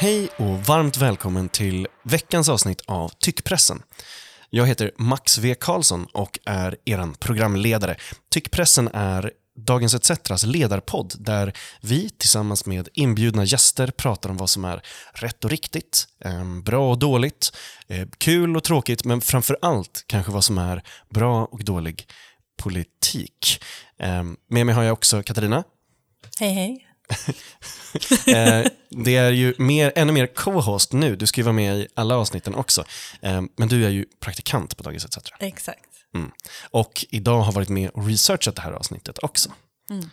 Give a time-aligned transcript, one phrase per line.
[0.00, 3.82] Hej och varmt välkommen till veckans avsnitt av Tyckpressen.
[4.50, 7.96] Jag heter Max V Karlsson och är er programledare.
[8.30, 14.64] Tyckpressen är Dagens ETCs ledarpodd där vi tillsammans med inbjudna gäster pratar om vad som
[14.64, 17.52] är rätt och riktigt, ehm, bra och dåligt,
[17.88, 22.06] eh, kul och tråkigt, men framför allt kanske vad som är bra och dålig
[22.62, 23.62] politik.
[23.98, 25.64] Ehm, med mig har jag också Katarina.
[26.38, 26.89] Hej hej.
[28.26, 31.88] Eh, det är ju mer, ännu mer co-host nu, du ska ju vara med i
[31.94, 32.84] alla avsnitten också.
[33.22, 35.32] Eh, men du är ju praktikant på Dagens ETC.
[35.40, 35.88] Exakt.
[36.14, 36.30] Mm.
[36.70, 39.52] Och idag har varit med och researchat det här avsnittet också.
[39.90, 40.10] Mm.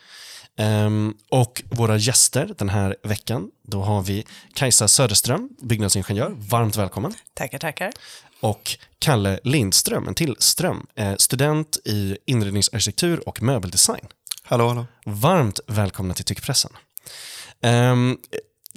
[0.60, 6.34] Um, och våra gäster den här veckan, då har vi Kajsa Söderström, byggnadsingenjör.
[6.38, 7.14] Varmt välkommen.
[7.34, 7.92] Tackar, tackar.
[8.40, 14.08] Och Kalle Lindström, en till Ström, eh, student i inredningsarkitektur och möbeldesign.
[14.44, 14.86] Hallå, hallå.
[15.06, 16.72] Varmt välkomna till Tyckpressen.
[17.64, 18.18] Um,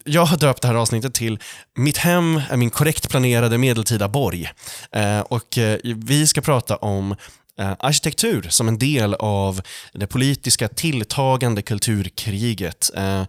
[0.05, 1.39] jag har döpt det här avsnittet till
[1.75, 4.51] Mitt hem är min korrekt planerade medeltida borg.
[4.97, 7.13] Uh, och uh, vi ska prata om
[7.61, 9.61] uh, arkitektur som en del av
[9.93, 12.91] det politiska tilltagande kulturkriget.
[12.95, 13.27] Ehm,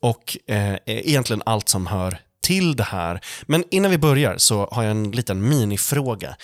[0.00, 3.20] och eh, egentligen allt som hör till det här.
[3.46, 6.36] Men innan vi börjar så har jag en liten minifråga.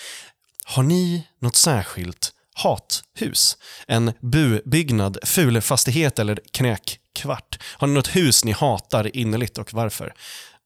[0.65, 3.57] Har ni något särskilt hathus?
[3.87, 7.59] En bubyggnad, fulfastighet eller knäkkvart?
[7.77, 10.13] Har ni något hus ni hatar innerligt och varför?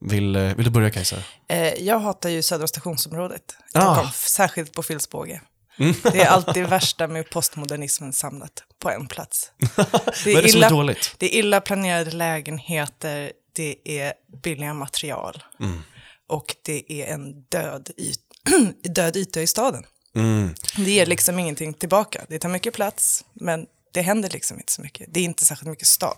[0.01, 1.15] Vill, eh, vill du börja Kajsa?
[1.49, 3.79] Eh, jag hatar ju Södra stationsområdet, Ah.
[3.81, 5.41] Stockholm, särskilt på Filsbåge.
[6.03, 9.51] Det är alltid värsta med postmodernismen samlat på en plats.
[9.59, 9.77] Det
[10.25, 11.15] Vad är det som är dåligt?
[11.17, 15.81] Det är illa planerade lägenheter, det är billiga material Mm.
[16.29, 18.19] och det är en död, yt
[18.95, 19.83] död yta i staden.
[20.17, 20.55] Mm.
[20.75, 22.25] Det ger liksom ingenting tillbaka.
[22.29, 25.07] Det tar mycket plats, men det händer liksom inte så mycket.
[25.13, 26.17] Det är inte särskilt mycket stad.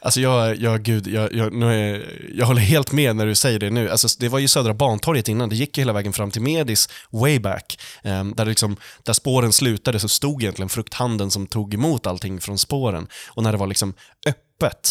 [0.00, 3.58] Alltså jag, jag, gud, jag, jag, nu är, jag håller helt med när du säger
[3.58, 3.90] det nu.
[3.90, 6.88] Alltså det var ju Södra Bantorget innan, det gick ju hela vägen fram till Medis
[7.10, 7.78] way back.
[8.04, 12.58] Um, där, liksom, där spåren slutade så stod egentligen frukthandeln som tog emot allting från
[12.58, 13.06] spåren.
[13.28, 13.94] Och när det var liksom
[14.26, 14.41] öppet.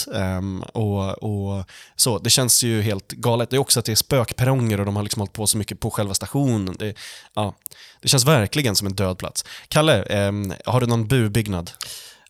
[0.08, 2.20] Um, och, och så.
[2.20, 3.50] Det känns ju helt galet.
[3.50, 5.80] Det är också att det är spökperronger och de har liksom hållit på så mycket
[5.80, 6.76] på själva stationen.
[6.80, 6.96] Det,
[7.34, 7.56] ja,
[8.02, 9.46] det känns verkligen som en död plats.
[9.68, 11.72] Kalle, um, har du någon bubyggnad?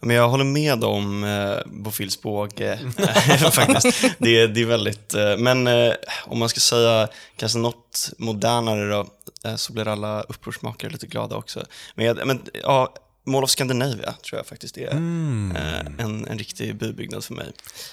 [0.01, 4.01] Men jag håller med om eh, på Filsbåge, eh, faktiskt.
[4.17, 5.93] Det, det är väldigt, eh, men eh,
[6.25, 9.07] om man ska säga kanske något modernare då,
[9.45, 11.65] eh, så blir alla upprorsmakare lite glada också.
[11.95, 12.93] Men, jag, men ja,
[13.23, 15.55] Mall of Scandinavia tror jag faktiskt är Mm.
[15.55, 17.51] eh, en, en riktig bybyggnad för mig.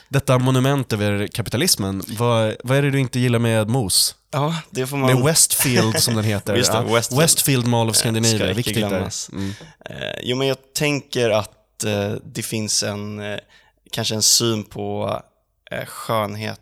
[0.09, 4.15] Detta monument över kapitalismen, vad, vad är det du inte gillar med MOS?
[4.31, 5.15] Ja, det får man...
[5.15, 6.55] Med Westfield som den heter.
[6.57, 7.23] Just det, Westfield.
[7.23, 9.31] Westfield Mall of Eh, Scandinavia, ska viktigt glömmas.
[9.33, 9.53] Mm.
[9.85, 11.55] Eh, jo, men jag tänker att
[12.25, 13.23] det finns en,
[13.93, 15.21] kanske en syn på
[15.87, 16.61] skönhet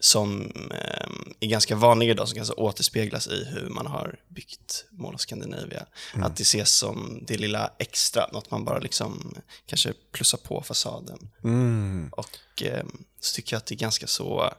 [0.00, 5.14] som eh, är ganska vanlig idag, som kanske återspeglas i hur man har byggt Mall
[5.14, 5.86] of Scandinavia.
[6.14, 9.34] Att det ses som det lilla extra, något man bara liksom
[9.66, 11.30] kanske plussar på fasaden.
[11.44, 12.08] Mm.
[12.12, 12.84] Och eh,
[13.20, 14.52] så tycker jag att det är ganska så,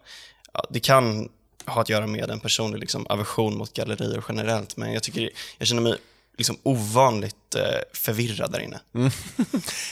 [0.54, 1.30] ja, det kan
[1.66, 5.68] ha att göra med en personlig liksom, aversion mot gallerier generellt, men jag tycker, jag
[5.68, 5.98] känner mig
[6.38, 7.64] liksom ovanligt eh,
[7.94, 8.80] förvirrad där inne.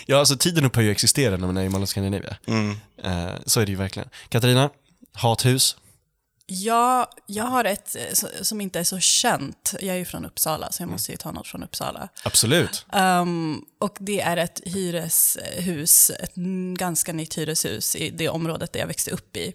[0.06, 2.38] Ja, alltså tiden upphör ju att existera när man är i Mall of Scandinavia.
[2.46, 2.78] Mm.
[3.04, 4.10] Eh, så är det ju verkligen.
[4.30, 4.70] Katarina,
[5.20, 5.76] hathus?
[6.52, 9.74] Ja, jag har ett eh, som inte är så känt.
[9.82, 12.10] Jag är ju från Uppsala, så jag måste ju ta något från Uppsala.
[12.24, 12.86] Absolut.
[12.92, 16.36] Ehm, och det är ett hyreshus, ett
[16.78, 19.54] ganska nytt hyreshus i det området där jag växte upp i.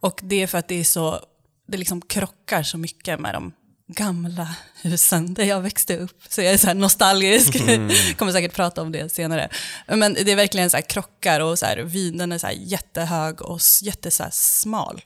[0.00, 1.20] Och det är för att det är så,
[1.68, 3.52] det liksom krockar så mycket med de
[3.88, 6.20] gamla husen där jag växte upp.
[6.28, 7.52] Så jag är så nostalgisk,
[8.16, 9.48] kommer säkert prata om det senare.
[9.88, 13.82] Men det är verkligen så krockar och så här, vinen är så jättehög och s-
[13.82, 15.02] jätte så här smal.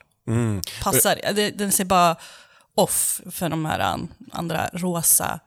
[0.83, 2.15] Passar, det, den ser bara
[2.75, 5.39] off för de här an- andra rosa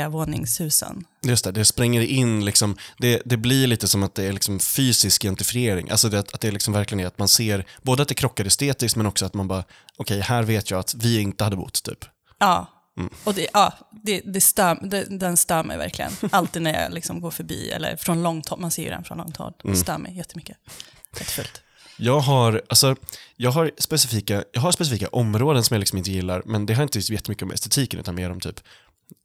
[0.00, 1.04] trevåningshusen.
[1.22, 4.60] Just det, det spränger in liksom, det, det blir lite som att det är liksom
[4.60, 5.90] fysisk gentrifiering.
[5.90, 8.96] Alltså det, att det liksom verkligen är att man ser, både att det krockar estetiskt
[8.96, 9.64] men också att man bara,
[9.96, 12.04] okej här vet jag att vi inte hade bott typ.
[12.40, 12.66] Ja,
[13.24, 13.72] och det, ja,
[14.02, 16.12] det, det stör, det, den stör mig verkligen.
[16.30, 19.18] Alltid när jag liksom går förbi, eller från långt håll, man ser ju den från
[19.18, 19.52] långt håll.
[19.62, 20.56] Det stör mig jättemycket.
[21.18, 21.62] Jättefult.
[21.96, 22.96] Jag har, alltså,
[23.36, 26.82] jag har, specifika, jag har specifika områden som jag liksom inte gillar, men det har
[26.82, 28.60] inte så jättemycket med estetiken utan mer om typ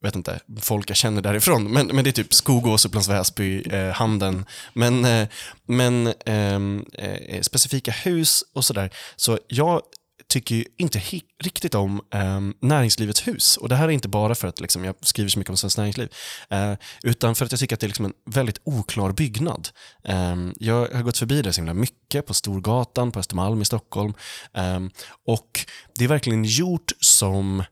[0.02, 1.74] vet inte, folk jag känner därifrån.
[1.74, 4.46] Men, men det är typ Skogås, Upplands Väsby, eh, Handen.
[4.74, 5.28] Men, eh,
[5.66, 8.90] men ehm, eh, specifika hus och sådär.
[9.16, 9.82] Så jag
[10.30, 11.02] tycker ju inte
[11.44, 13.58] riktigt om eh, näringslivets hus.
[13.58, 15.78] Och det här är inte bara för att liksom, jag skriver så mycket om Svenskt
[15.78, 16.10] Näringsliv,
[16.50, 16.74] eh,
[17.04, 19.70] utan för att jag tycker att det är liksom en väldigt oklar byggnad.
[20.04, 24.14] Eh, jag har gått förbi det så himla mycket på Storgatan, på Östermalm i Stockholm.
[24.54, 24.92] Ehm,
[25.28, 25.66] och
[25.98, 27.64] det är verkligen gjort som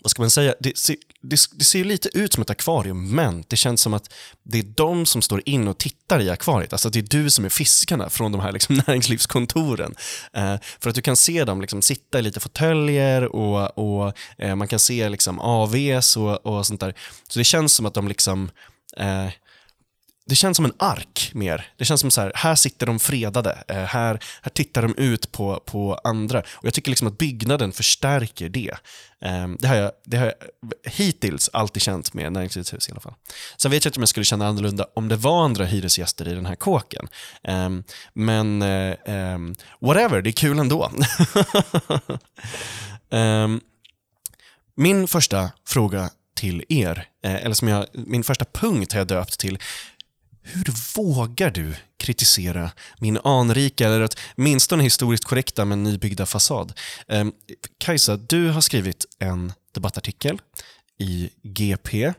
[0.00, 3.44] vad ska man säga, det ser, det, det ser lite ut som ett akvarium, men
[3.48, 4.12] det känns som att
[4.42, 6.72] det är de som står in och tittar i akvariet.
[6.72, 9.94] Alltså det är du som är fiskarna från de här liksom näringslivskontoren.
[10.32, 14.54] Eh, för att du kan se dem liksom sitta i lite fåtöljer och, och eh,
[14.54, 16.94] man kan se liksom AVs och, och sånt där.
[17.28, 18.50] Så det känns som att de liksom
[18.96, 19.28] eh,
[20.28, 21.68] det känns som en ark mer.
[21.76, 23.64] Det känns som så här, här sitter de fredade.
[23.68, 26.38] Eh, här, här tittar de ut på, på andra.
[26.40, 28.74] Och Jag tycker liksom att byggnaden förstärker det.
[29.20, 30.34] Ehm, det, har jag, det har jag
[30.92, 33.14] hittills alltid känt med Näringslivets hus i alla fall.
[33.56, 36.34] Sen vet jag inte om jag skulle känna annorlunda om det var andra hyresgäster i
[36.34, 37.08] den här kåken.
[37.42, 40.90] Ehm, men eh, ehm, whatever, det är kul ändå.
[44.76, 49.38] Min första fråga till er, eh, eller som jag, min första punkt har jag döpt
[49.40, 49.58] till
[50.46, 56.72] hur vågar du kritisera min anrika, eller åtminstone historiskt korrekta men nybyggda fasad?
[57.08, 57.26] Eh,
[57.78, 60.40] Kajsa, du har skrivit en debattartikel
[60.98, 62.12] i GP.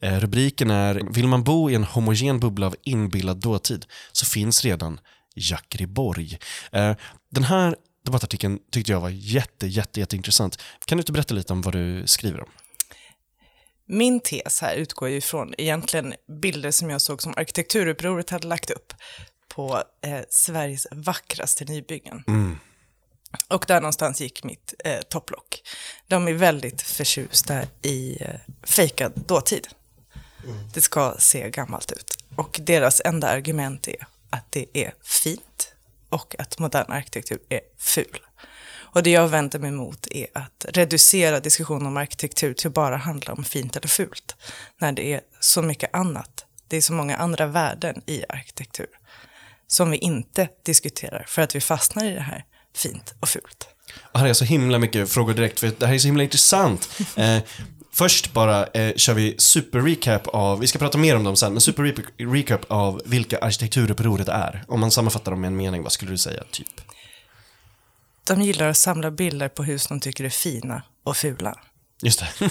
[0.00, 4.64] Eh, rubriken är “Vill man bo i en homogen bubbla av inbillad dåtid så finns
[4.64, 5.00] redan
[5.34, 6.38] Jackriborg”.
[6.72, 6.96] Eh,
[7.30, 10.58] den här debattartikeln tyckte jag var jätte, jätte, jätteintressant.
[10.84, 12.48] Kan du inte berätta lite om vad du skriver om?
[13.92, 18.70] Min tes här utgår ju från egentligen bilder som jag såg som arkitekturupproret hade lagt
[18.70, 18.92] upp
[19.48, 22.24] på eh, Sveriges vackraste nybyggen.
[22.26, 22.58] Mm.
[23.48, 25.62] Och där någonstans gick mitt eh, topplock.
[26.06, 29.68] De är väldigt förtjusta i eh, fejkad dåtid.
[30.44, 30.68] Mm.
[30.74, 32.16] Det ska se gammalt ut.
[32.36, 35.74] Och deras enda argument är att det är fint
[36.08, 38.20] och att modern arkitektur är ful.
[38.92, 42.96] Och det jag vänder mig mot är att reducera diskussionen om arkitektur till att bara
[42.96, 44.36] handla om fint eller fult.
[44.80, 46.44] När det är så mycket annat.
[46.68, 48.86] Det är så många andra värden i arkitektur
[49.66, 52.44] som vi inte diskuterar för att vi fastnar i det här
[52.76, 53.68] fint och fult.
[54.14, 56.88] Här jag så himla mycket frågor direkt, för det här är så himla intressant.
[57.16, 57.42] Eh,
[57.92, 61.60] först bara eh, kör vi super-recap av, vi ska prata mer om dem sen, men
[61.60, 64.64] super-recap av vilka arkitekturupproret är.
[64.68, 66.80] Om man sammanfattar dem med en mening, vad skulle du säga, typ?
[68.30, 71.58] De gillar att samla bilder på hus de tycker är fina och fula.
[72.02, 72.50] Just det.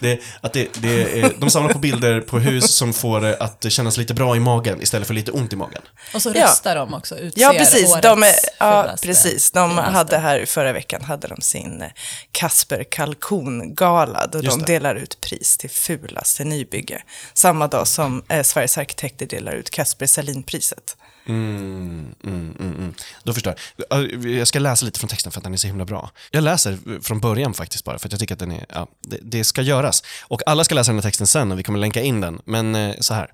[0.00, 3.72] det, att det, det är, de samlar på bilder på hus som får det att
[3.72, 5.82] kännas lite bra i magen istället för lite ont i magen.
[6.14, 6.84] Och så röstar ja.
[6.84, 7.90] de också, utser ja, precis.
[7.90, 9.50] årets de är, Ja, precis.
[9.50, 9.92] De fulaste.
[9.92, 11.88] hade här förra veckan hade de sin eh,
[12.32, 17.02] Kasper Kalkongala då de delar ut pris till fulaste nybygge.
[17.34, 20.96] Samma dag som eh, Sveriges arkitekter delar ut Kasper Salinpriset.
[20.98, 23.54] Mm, Mm, mm, mm, mm, Då förstår
[23.88, 24.24] jag.
[24.24, 26.10] Jag ska läsa lite från texten för att den är så himla bra.
[26.30, 29.18] Jag läser från början faktiskt bara, för att jag tycker att den är, ja, det,
[29.22, 30.02] det, ska göras.
[30.22, 32.40] Och alla ska läsa den här texten sen och vi kommer länka in den.
[32.44, 33.30] Men eh, så här.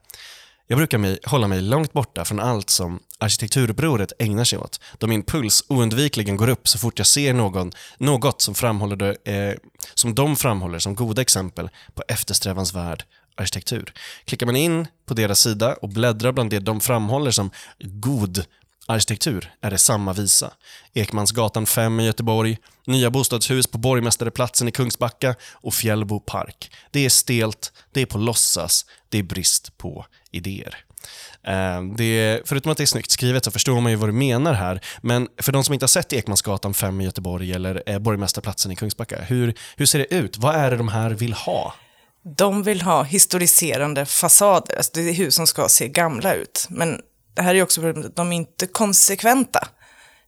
[0.66, 5.06] Jag brukar mig, hålla mig långt borta från allt som arkitekturupproret ägnar sig åt, då
[5.06, 9.54] min puls oundvikligen går upp så fort jag ser någon, något som, framhåller det, eh,
[9.94, 13.04] som de framhåller som goda exempel på eftersträvansvärd
[13.36, 13.92] arkitektur.
[14.24, 18.44] Klickar man in på deras sida och bläddrar bland det de framhåller som god
[18.86, 20.52] arkitektur är det samma visa.
[20.94, 26.70] Ekmansgatan 5 i Göteborg, nya bostadshus på Borgmästareplatsen i Kungsbacka och Fjällbo park.
[26.90, 30.84] Det är stelt, det är på låtsas, det är brist på idéer.
[31.44, 34.52] Ehm, det, förutom att det är snyggt skrivet så förstår man ju vad du menar
[34.52, 34.80] här.
[35.02, 38.76] Men för de som inte har sett Ekmansgatan 5 i Göteborg eller eh, Borgmästarplatsen i
[38.76, 40.38] Kungsbacka, hur, hur ser det ut?
[40.38, 41.74] Vad är det de här vill ha?
[42.24, 46.66] De vill ha historiserande fasader, alltså det är hus som ska se gamla ut.
[46.70, 47.00] Men
[47.34, 49.68] det här är också problemet, de är inte konsekventa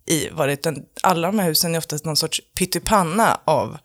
[0.06, 3.78] i vad det är, utan alla de här husen är oftast någon sorts pyttipanna av,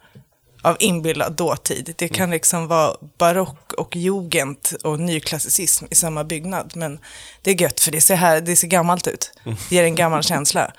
[0.62, 1.94] av inbillad dåtid.
[1.98, 7.00] Det kan liksom vara barock och jugend och nyklassicism i samma byggnad, men
[7.42, 9.32] det är gött för det ser, här, det ser gammalt ut.
[9.44, 10.72] Det ger en gammal känsla.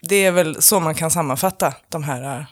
[0.00, 2.44] Det är väl så man kan sammanfatta de här äh,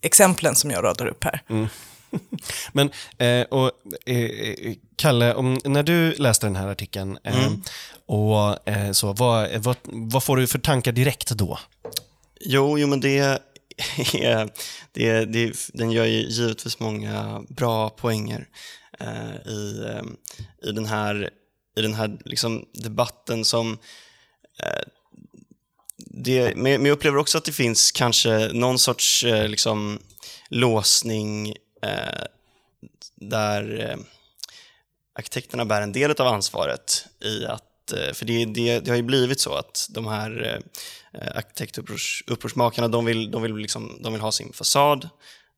[0.00, 1.42] exemplen som jag radar upp här.
[1.48, 1.68] Mm.
[2.72, 3.70] Men, eh, och,
[4.06, 7.62] eh, Kalle, om, när du läste den här artikeln, eh, mm.
[8.06, 11.58] och, eh, så, vad, vad, vad, får du för tankar direkt då?
[12.40, 13.18] Jo, jo men det
[14.14, 14.50] är,
[14.92, 18.48] det, det, den gör ju givetvis många bra poänger
[19.00, 20.02] eh, i, eh,
[20.68, 21.30] i den här,
[21.76, 23.78] i den här liksom, debatten som
[25.96, 29.98] det, men jag upplever också att det finns kanske någon sorts liksom,
[30.48, 32.24] låsning Eh,
[33.14, 33.98] där eh,
[35.18, 39.02] arkitekterna bär en del av ansvaret i att eh, för det, det, det har ju
[39.02, 44.22] blivit så att de här eh, eh arkitektupprorsmakarna, de vill, de, vill liksom, de vill
[44.22, 45.08] ha sin fasad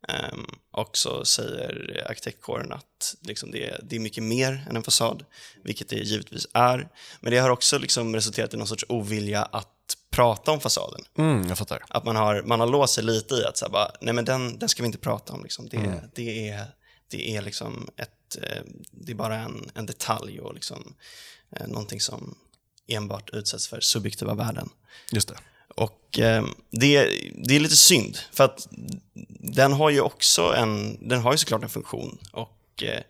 [0.09, 0.39] eh,
[0.73, 5.25] och så säger arkitektkåren att liksom det, det är mycket mer än en fasad,
[5.65, 6.89] vilket det givetvis är.
[7.21, 9.80] Men det har också liksom resulterat i någon sorts ovilja att
[10.11, 11.01] prata om fasaden.
[11.19, 11.85] Mm, jag fattar.
[11.89, 14.59] Att man har, man har låst sig lite i att så bara, nej men den,
[14.59, 15.43] den ska vi inte prata om.
[15.43, 15.69] Liksom.
[15.69, 15.99] Det, mm.
[16.15, 16.67] det, är,
[17.09, 20.95] det är liksom ett, eh, det är bara en, en detalj och liksom,
[21.57, 22.35] eh, någonting som
[22.87, 24.69] enbart utsätts för subjektiva värden.
[25.13, 25.37] Just det.
[25.77, 28.69] Och eh, det, det är lite synd, för att
[29.41, 33.03] den har ju också en, den har ju såklart en funktion och eh,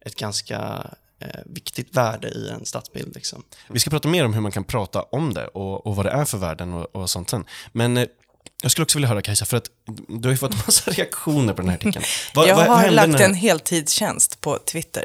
[0.00, 0.90] ett ganska
[1.46, 3.14] viktigt värde i en stadsbild.
[3.14, 3.42] Liksom.
[3.68, 6.10] Vi ska prata mer om hur man kan prata om det och, och vad det
[6.10, 7.44] är för värden och, och sånt sen.
[7.72, 8.06] Men eh,
[8.62, 9.70] jag skulle också vilja höra Kajsa, för att
[10.08, 12.04] du har ju fått en massa reaktioner på den här artikeln.
[12.34, 13.24] Vad, jag vad, har lagt när...
[13.24, 15.04] en heltidstjänst på Twitter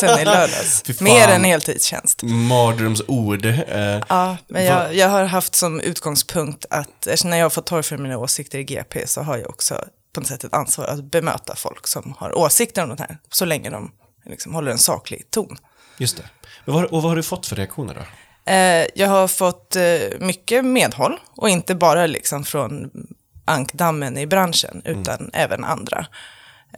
[0.00, 0.84] sen i lördags.
[1.00, 2.22] Mer än heltidstjänst.
[2.22, 3.46] Mardrömsord.
[3.46, 7.98] Eh, ja, men jag, jag, har haft som utgångspunkt att när jag har fått torgföra
[7.98, 11.56] mina åsikter i GP så har jag också på något sätt ett ansvar att bemöta
[11.56, 13.92] folk som har åsikter om det här, så länge de
[14.26, 15.58] liksom håller en saklig ton.
[15.98, 16.24] Just det.
[16.66, 18.00] Och vad, och vad har du fått för reaktioner då?
[18.52, 22.90] Eh, jag har fått eh, mycket medhåll och inte bara liksom från
[23.44, 25.00] ankdammen i branschen mm.
[25.00, 25.30] utan mm.
[25.32, 26.06] även andra.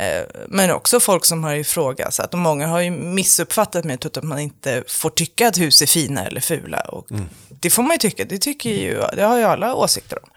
[0.00, 4.38] Eh, men också folk som har ifrågasatt och många har ju missuppfattat mig att man
[4.38, 6.80] inte får tycka att hus är fina eller fula.
[6.80, 7.28] Och mm.
[7.48, 10.30] Det får man ju tycka, det, tycker ju, det har ju alla åsikter om.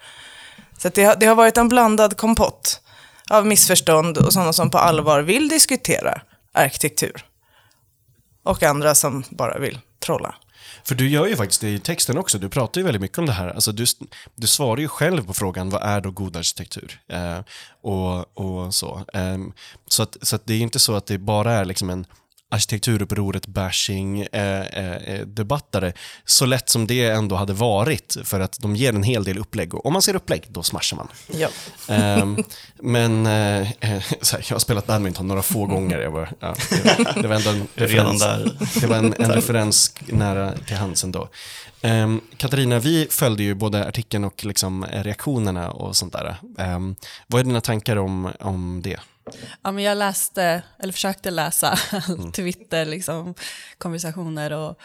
[0.77, 2.81] Så det har, det har varit en blandad kompott
[3.29, 6.21] av missförstånd och sådana som på allvar vill diskutera
[6.51, 7.25] arkitektur.
[8.43, 10.35] Och andra som bara vill trolla.
[10.83, 13.25] För du gör ju faktiskt det i texten också, du pratar ju väldigt mycket om
[13.25, 13.47] det här.
[13.47, 13.85] Alltså du,
[14.35, 17.01] du svarar ju själv på frågan, vad är då god arkitektur?
[17.07, 17.39] Eh,
[17.81, 19.05] och, och så.
[19.13, 19.37] Eh,
[19.87, 22.05] så att, så att det är inte så att det bara är liksom en
[22.49, 25.93] arkitekturupproret bashing eh, eh, eh, debattare,
[26.25, 29.73] så lätt som det ändå hade varit, för att de ger en hel del upplägg.
[29.73, 31.07] Och om man ser upplägg, då smashar man.
[31.27, 31.49] Ja.
[31.87, 32.27] Eh,
[32.81, 35.99] men eh, här, jag har spelat badminton några få gånger.
[35.99, 38.23] Jag var, ja, det, det, var ändå en referens,
[38.81, 41.29] det var en, en referens nära till hands ändå.
[41.81, 46.35] Um, Katarina, vi följde ju både artikeln och liksom reaktionerna och sånt där.
[46.57, 46.95] Um,
[47.27, 48.99] vad är dina tankar om, om det?
[49.61, 52.31] Ja, men jag läste, eller försökte läsa mm.
[52.31, 53.35] Twitter, liksom,
[53.77, 54.79] konversationer och,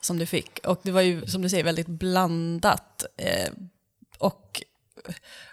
[0.00, 0.58] som du fick.
[0.64, 3.04] Och det var ju, som du säger, väldigt blandat.
[3.16, 3.50] Eh,
[4.18, 4.62] och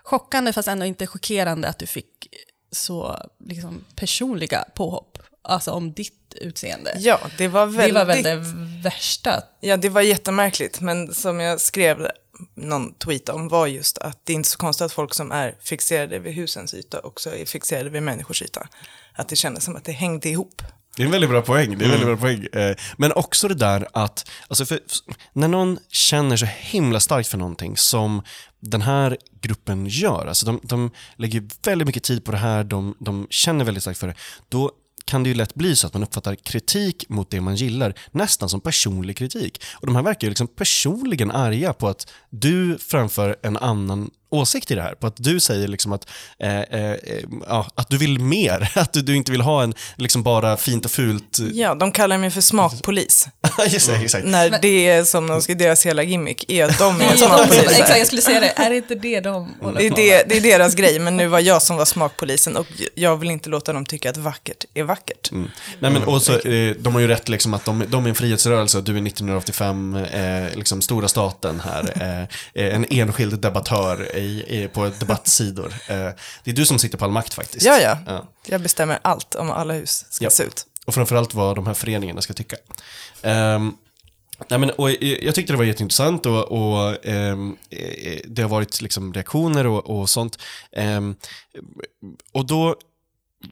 [0.04, 2.28] chockande, fast ändå inte chockerande, att du fick
[2.72, 5.18] så liksom, personliga påhopp.
[5.42, 6.96] Alltså om ditt utseende.
[7.00, 7.94] Ja, det var väldigt...
[7.94, 8.36] Det var väl det
[8.84, 9.44] värsta.
[9.60, 10.82] Ja, det var jättemärkligt.
[10.82, 12.08] Men som jag skrev
[12.56, 15.56] någon tweet om var just att det är inte så konstigt att folk som är
[15.62, 18.68] fixerade vid husens yta också är fixerade vid människors yta.
[19.14, 20.62] Att det kändes som att det hängde ihop.
[20.96, 21.78] Det är en väldigt bra poäng.
[21.78, 22.48] Det är en väldigt bra poäng.
[22.54, 24.80] Eh, men också det där att, alltså för,
[25.34, 28.22] när någon känner så himla starkt för någonting som
[28.60, 32.96] den här gruppen gör, alltså de, de lägger väldigt mycket tid på det här, de,
[33.00, 34.16] de känner väldigt starkt för det,
[34.50, 34.72] då
[35.06, 38.50] kan det ju lätt bli så att man uppfattar kritik mot det man gillar nästan
[38.50, 39.64] som personlig kritik.
[39.74, 44.72] Och de här verkar ju liksom personligen arga på att du framför en annan åsikt
[44.72, 44.96] i det här.
[44.96, 46.08] På att du säger liksom att,
[46.40, 46.98] eh, eh,
[47.48, 48.72] ja, att du vill mer.
[48.76, 51.40] Att du, du, inte vill ha en liksom bara fint och fult...
[51.54, 53.28] Ja, de kallar mig för smakpolis.
[53.68, 54.26] Just det, exakt.
[54.26, 57.70] När det är som de ska, deras hela gimmick är att de är smakpoliser.
[57.70, 58.54] exakt, jag skulle säga det.
[58.56, 61.28] Är det inte det de håller det är, det, det är deras grej, men nu
[61.28, 64.84] var jag som var smakpolisen och jag vill inte låta dem tycka att vackert är
[64.84, 65.32] vackert.
[65.32, 65.50] Mm.
[65.80, 68.78] Nej, men också, eh, de har ju rätt liksom att de, de är en frihetsrörelse
[68.78, 72.28] och du är 1985, eh, liksom stora staten här.
[72.54, 75.74] Eh, en enskild debattör i, på debattsidor.
[75.88, 76.10] Eh,
[76.44, 77.66] det är du som sitter på all makt faktiskt.
[77.66, 77.98] Ja, ja.
[78.06, 78.28] ja.
[78.46, 80.30] Jag bestämmer allt om alla hus ska ja.
[80.30, 80.66] se ut.
[80.86, 82.56] Och framförallt vad de här föreningarna ska tycka.
[83.22, 83.78] Um,
[84.50, 87.58] Nej, men, och jag tyckte det var jätteintressant och, och um,
[88.26, 90.38] det har varit liksom reaktioner och, och sånt.
[90.78, 91.16] Um,
[92.32, 92.76] och då,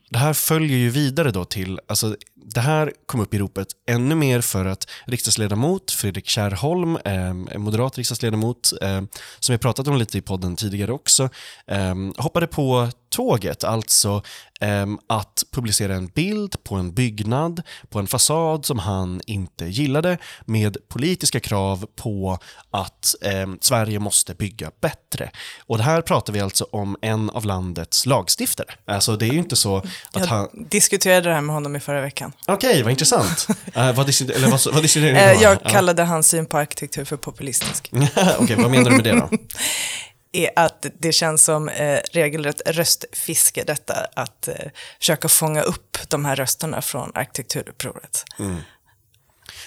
[0.10, 4.16] det här följer ju vidare då till, alltså det här kom upp i ropet ännu
[4.16, 9.02] mer för att riksdagsledamot Fredrik Kärrholm, eh, moderat riksdagsledamot, eh,
[9.40, 11.30] som vi pratat om lite i podden tidigare också,
[11.68, 14.24] eh, hoppade på tåget, alltså
[14.62, 20.18] eh, att publicera en bild på en byggnad, på en fasad som han inte gillade
[20.46, 22.40] med politiska krav på
[22.72, 25.32] att eh, Sverige måste bygga bättre.
[25.60, 28.68] Och det här pratar vi alltså om en av landets lagstiftare.
[28.86, 30.50] Alltså det är ju inte så att Jag han...
[30.70, 32.34] diskuterade det här med honom i förra veckan.
[32.48, 33.48] Okej, okay, vad intressant.
[33.50, 37.90] uh, vad, eller vad, vad diskuterade ni Jag kallade hans syn på arkitektur för populistisk.
[37.94, 39.30] Okej, okay, vad menar du med det då?
[40.32, 44.56] är att det känns som eh, regelrätt röstfiske detta, att eh,
[45.00, 48.24] försöka fånga upp de här rösterna från arkitekturupproret.
[48.40, 48.58] Mm.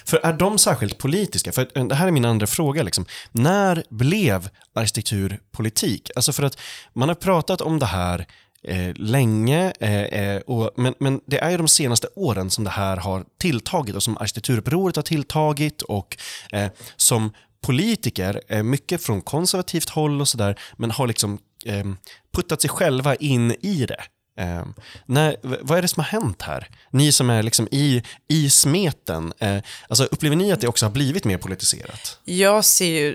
[0.05, 1.53] För är de särskilt politiska?
[1.53, 2.83] För eh, det här är min andra fråga.
[2.83, 3.07] Liksom.
[3.33, 6.11] När blev arkitektur politik?
[6.17, 6.59] Alltså för att
[6.93, 8.27] man har pratat om det här
[8.63, 12.71] eh, länge, eh, eh, och, men, men det är ju de senaste åren som det
[12.71, 16.17] här har tilltagit och som arkitekturupproret har tilltagit och
[16.53, 17.33] eh, som
[17.65, 21.85] politiker, eh, mycket från konservativt håll och sådär, men har liksom eh,
[22.33, 24.05] puttat sig själva in i det.
[24.39, 24.65] Eh,
[25.07, 26.69] när, vad är det som har hänt här?
[26.91, 30.91] Ni som är liksom i, i smeten, eh, alltså upplever ni att det också har
[30.91, 32.19] blivit mer politiserat?
[32.25, 33.15] Jag ser ju eh,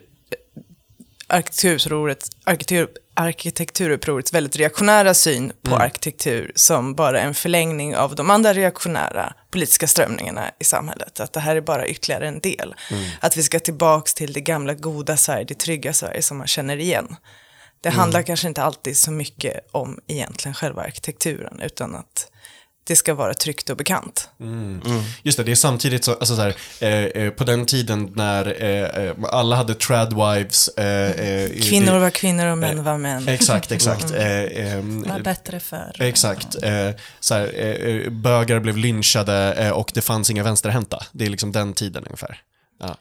[1.27, 2.89] arkitekturupproret, arkitektur,
[3.20, 5.82] arkitekturupprorets väldigt reaktionära syn på Mm.
[5.82, 11.20] arkitektur som bara en förlängning av de andra reaktionära politiska strömningarna i samhället.
[11.20, 12.76] Att det här är bara ytterligare en del.
[12.92, 13.04] Mm.
[13.20, 16.78] Att vi ska tillbaks till det gamla goda Sverige, det trygga Sverige som man känner
[16.78, 17.16] igen.
[17.82, 18.00] Det Mm.
[18.00, 22.32] handlar kanske inte alltid så mycket om egentligen själva arkitekturen, utan att
[22.84, 24.30] det ska vara tryggt och bekant.
[25.24, 28.64] Just det, det är samtidigt så, alltså så här, eh, eh, på den tiden när
[28.64, 30.68] eh, eh, alla hade tradwives.
[30.68, 33.28] Eh, eh, Kvinnor det, var kvinnor och män var män.
[33.28, 34.12] Exakt, exakt.
[34.12, 35.96] Eh, ehm, Var bättre för.
[36.00, 36.64] Exakt.
[36.64, 41.04] Eh, så här, eh, bögar blev lynchade eh, och det fanns inga vänsterhänta.
[41.12, 42.42] Det är liksom den tiden ungefär.
[42.82, 42.98] Ja.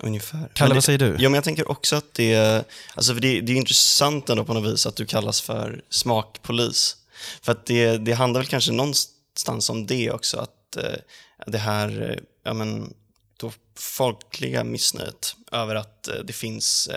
[0.00, 0.48] Ungefär.
[0.54, 1.16] Kalle, vad säger du?
[1.18, 4.54] Ja, men jag tänker också att det, alltså för det, det är intressant ändå på
[4.54, 6.96] något vis att du kallas för smakpolis.
[7.42, 9.11] För att det, det handlar väl kanske någonstans
[9.70, 10.98] om det också, att eh,
[11.46, 12.94] det här eh, ja, men,
[13.36, 16.90] då folkliga missnöjet över att eh, det finns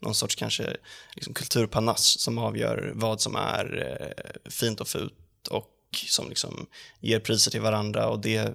[0.00, 0.76] någon sorts kanske
[1.14, 4.14] liksom, kulturpanasch som avgör vad som är
[4.50, 5.74] fint och fult och
[6.08, 6.66] som liksom
[7.00, 8.54] ger priser till varandra och det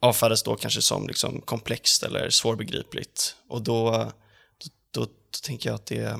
[0.00, 3.36] avfärdas då kanske som liksom komplext eller svårbegripligt.
[3.48, 3.90] Och då,
[4.58, 6.18] då, då, då tänker jag att det,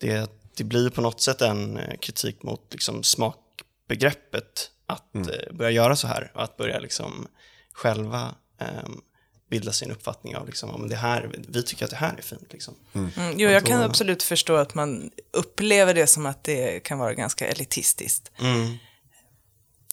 [0.00, 5.96] det, det blir på något sätt en kritik mot liksom smakbegreppet att eh, börja göra
[5.96, 7.26] så här och att börja liksom
[7.72, 9.00] själva ehm,
[9.50, 12.52] bilda sin uppfattning av liksom, om det här, vi tycker att det här är fint.
[12.52, 12.74] Liksom.
[12.94, 17.14] Mm, jo, jag kan absolut förstå att man upplever det som att det kan vara
[17.14, 18.30] ganska elitistiskt.
[18.40, 18.76] Mm.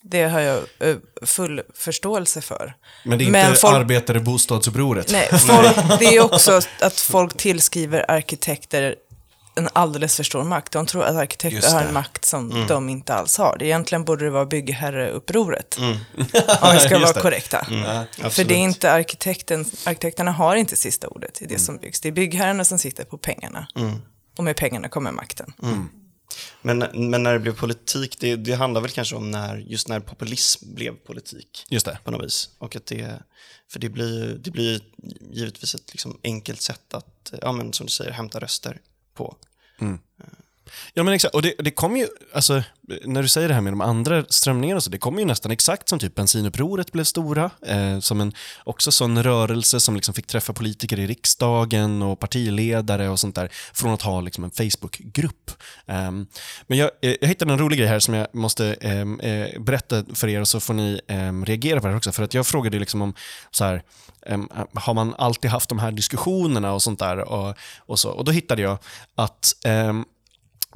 [0.01, 2.73] Det har jag eh, full förståelse för.
[3.05, 5.12] Men det är inte Men folk- arbetare bostadsupproret.
[5.12, 8.95] Nej, folk, det är också att folk tillskriver arkitekter
[9.58, 10.72] en alldeles för stor makt.
[10.72, 12.67] De tror att arkitekter har en makt som Mm.
[12.67, 13.63] de inte alls har.
[13.63, 15.91] Egentligen borde det vara byggherreupproret, Mm.
[16.62, 17.22] om vi ska vara det.
[17.22, 17.65] korrekta.
[17.65, 18.48] För absolut.
[18.48, 21.60] det är inte arkitekten, arkitekterna har inte sista ordet i det Mm.
[21.65, 22.00] som byggs.
[22.02, 23.67] Det är byggherrarna som sitter på pengarna.
[24.38, 25.54] Och med pengarna kommer makten.
[25.63, 25.89] Mm.
[26.62, 26.78] Men,
[27.10, 30.76] men när det blev politik, det, det handlar väl kanske om när, just när populism
[30.76, 31.65] blev politik.
[31.70, 31.98] Just det.
[32.04, 32.50] på något vis.
[32.58, 33.20] Och att det,
[33.72, 34.82] för det blir, det blir
[35.32, 38.80] givetvis ett liksom enkelt sätt att, ja men som du säger, hämta röster
[39.17, 39.36] på.
[40.93, 42.63] Ja men exakt, och det, det kommer ju, alltså,
[43.06, 45.89] när du säger det här med de andra strömningarna, så, det kommer ju nästan exakt
[45.89, 50.53] som typ bensinupproret blev stora, eh, som en också sån rörelse som liksom fick träffa
[50.53, 55.51] politiker i riksdagen och partiledare och sånt där, från att ha liksom en Facebookgrupp.
[55.86, 56.12] Eh,
[56.67, 60.03] men jag, eh, jag hittade en rolig grej här som jag måste ehm, eh, berätta
[60.13, 62.47] för er och så får ni ehm, reagera på det här också, för att jag
[62.47, 63.13] frågade liksom om
[63.51, 63.82] så här,
[64.25, 68.25] ehm, har man alltid haft de här diskussionerna och sånt där och, och så, och
[68.25, 68.77] då hittade jag
[69.15, 69.53] att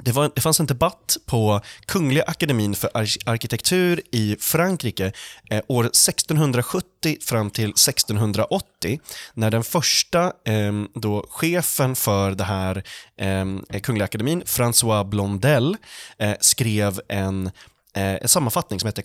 [0.04, 5.12] det, var, det fanns en debatt på Kungliga akademin för ar- arkitektur i Frankrike
[5.50, 9.00] eh, år 1670 fram till 1680
[9.34, 12.82] när den första eh, då, chefen för det här
[13.16, 15.76] eh, Kungliga akademin, François Blondel,
[16.18, 17.46] eh, skrev en,
[17.96, 19.02] eh, en sammanfattning som heter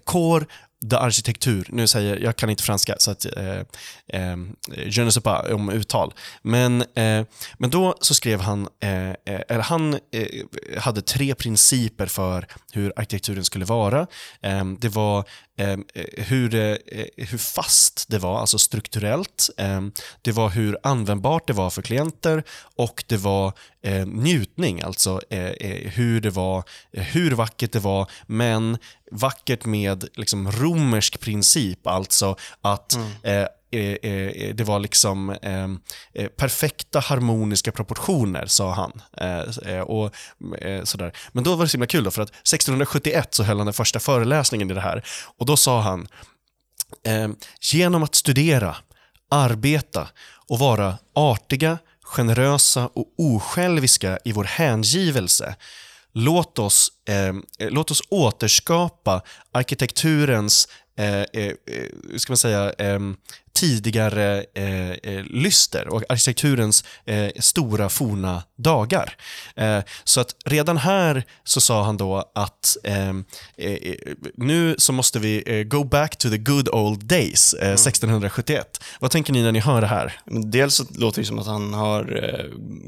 [0.90, 3.60] The Arkitektur, Nu säger jag kan inte franska så att eh,
[4.08, 4.38] eh,
[4.86, 6.13] je ne sais pas om uttal.
[6.42, 7.26] Men, eh,
[7.58, 12.94] men då så skrev han, eh, eh eller han eh, hade tre principer för hur
[12.96, 14.08] arkitekturen skulle vara.
[14.42, 15.26] Eh, det var
[15.58, 15.78] eh, eh
[16.18, 19.50] hur, eh, eh, hur fast det var, alltså strukturellt.
[19.58, 19.82] Eh,
[20.22, 22.44] det var hur användbart det var för klienter
[22.76, 28.78] och det var eh, njutning, alltså eh, hur det var, hur vackert det var, men
[29.12, 35.67] vackert med liksom romersk princip, alltså att eh, eh, eh, det var liksom eh,
[36.13, 39.02] eh, perfekta harmoniska proportioner, sa han.
[39.65, 40.15] Eh, och,
[40.84, 41.12] sådär.
[41.32, 43.74] Men då var det så himla kul då, för att 1671 så höll han den
[43.74, 45.04] första föreläsningen i det här.
[45.38, 46.08] Och då sa han,
[47.06, 47.30] eh,
[47.62, 48.76] genom att studera,
[49.32, 50.08] arbeta
[50.48, 55.56] och vara artiga, generösa och osjälviska i vår hängivelse
[56.19, 61.53] Låt oss, eh, eh, låt oss återskapa arkitekturens eh, eh, eh
[62.17, 62.99] ska man säga, eh,
[63.60, 69.15] tidigare eh, eh, lyster och arkitekturens eh, stora forna dagar.
[69.56, 73.10] Eh, så att redan här så sa han då att eh,
[73.58, 73.96] eh,
[74.36, 78.84] nu så måste vi go back to the good old days, eh, 1671.
[79.00, 80.20] Vad tänker ni när ni hör det här?
[80.26, 82.04] Dels så låter det som att han har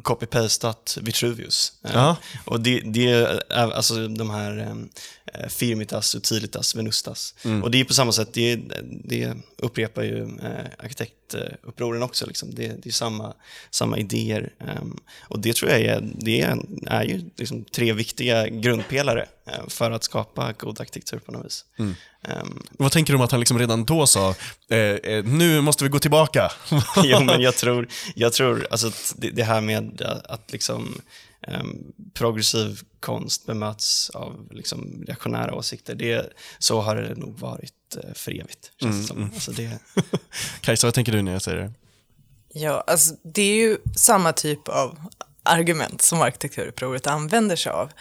[0.04, 1.74] copy-pastat Vitruvius.
[1.82, 2.16] Ja.
[2.46, 4.78] Och det, det är alltså de här
[5.50, 7.36] firmitas, utilitas, venustas.
[7.64, 8.60] Och det är på samma sätt, det,
[9.04, 10.28] det upprepar ju
[10.78, 12.26] arkitektupproren också.
[12.26, 12.56] Liksom.
[12.56, 13.34] Det, det är samma,
[13.70, 14.54] samma idéer.
[14.60, 19.68] Ehm, och det tror jag är, det är, är ju liksom tre viktiga grundpelare eh,
[19.68, 21.66] för att skapa god arkitektur på något vis.
[22.24, 24.36] Ehm, Vad tänker du om att han liksom redan då sa,
[24.70, 26.52] eh, eh, nu måste vi gå tillbaka?
[27.04, 31.02] jo, men jag tror, jag tror alltså det, det här med att, liksom,
[32.14, 38.32] progressiv konst bemöts av liksom, reaktionära åsikter, det, så har det nog varit eh, för
[38.32, 38.72] evigt.
[38.82, 39.32] Känns det som.
[39.34, 39.80] Alltså det,
[40.62, 41.74] Kajsa, vad tänker du när jag säger det?
[42.54, 45.00] Ja, alltså det är ju samma typ av
[45.44, 47.92] argument som arkitekturupproret använder sig av.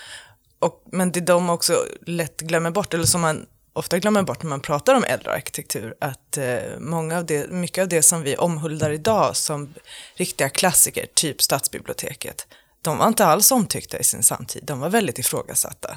[0.58, 4.50] Och, men det de också lätt glömmer bort, eller som man ofta glömmer bort när
[4.50, 8.36] man pratar om äldre arkitektur, att eh, många av det, mycket av det som vi
[8.36, 9.74] omhuldar idag som
[10.14, 12.46] riktiga klassiker, typ stadsbiblioteket,
[12.82, 15.96] de var inte alls omtyckta i sin samtid, de var väldigt ifrågasatta.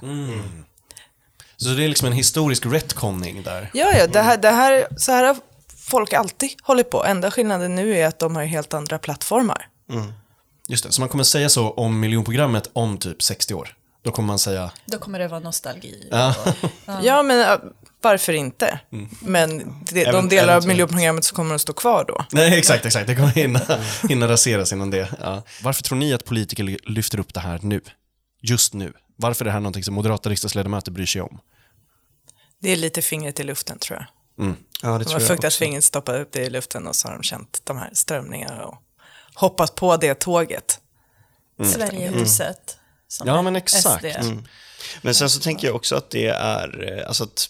[1.58, 3.70] Så det är liksom en historisk retconning där.
[3.74, 5.38] Ja, ja, det här, det här, så här har
[5.78, 7.06] folk alltid hållit på.
[7.06, 9.68] Enda skillnaden nu är att de har helt andra plattformar.
[10.68, 13.76] Just det, så man kommer säga så om miljonprogrammet om typ 60 år.
[14.04, 16.08] Då kommer man säga, Då kommer det vara nostalgi.
[16.12, 16.36] Ja.
[16.62, 16.70] Och,
[17.04, 17.60] Ja, men
[18.02, 18.80] varför inte?
[19.22, 20.68] Men det, de Eventuellt, delar av ja.
[20.68, 22.26] miljonprogrammet som kommer att stå kvar då.
[22.32, 23.62] nej exakt, exakt, det kommer hinna,
[24.10, 25.10] hinna raseras innan det.
[25.22, 25.44] Ja.
[25.62, 27.82] Varför tror ni att politiker ly- lyfter upp det här nu?
[28.42, 28.94] Just nu?
[29.16, 31.40] Varför är det här någonting som moderata riksdagsledamöter bryr sig om?
[32.62, 34.08] Det är lite fingret i luften tror jag.
[34.48, 37.14] ja, det De har tror fuktat fingret, stoppat upp det i luften och så har
[37.16, 38.76] de känt de här strömningarna och
[39.36, 40.80] hoppat på det tåget.
[41.64, 42.78] Sverigehuset.
[43.08, 44.04] som Ja, men exakt.
[44.06, 44.44] Mm.
[45.02, 47.50] Men sen så tänker jag också att det är, eh, alltså att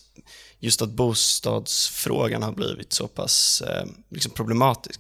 [0.61, 4.99] just att bostadsfrågan har blivit så pass eh, liksom problematisk.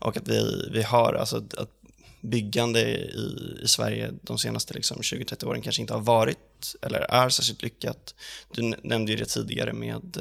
[0.00, 1.80] Och att vi, vi har, alltså att-
[2.20, 7.28] byggande i, i Sverige de senaste liksom 20-30 åren kanske inte har varit eller är
[7.28, 8.14] särskilt lyckat.
[8.54, 10.16] Du nämnde ju det tidigare med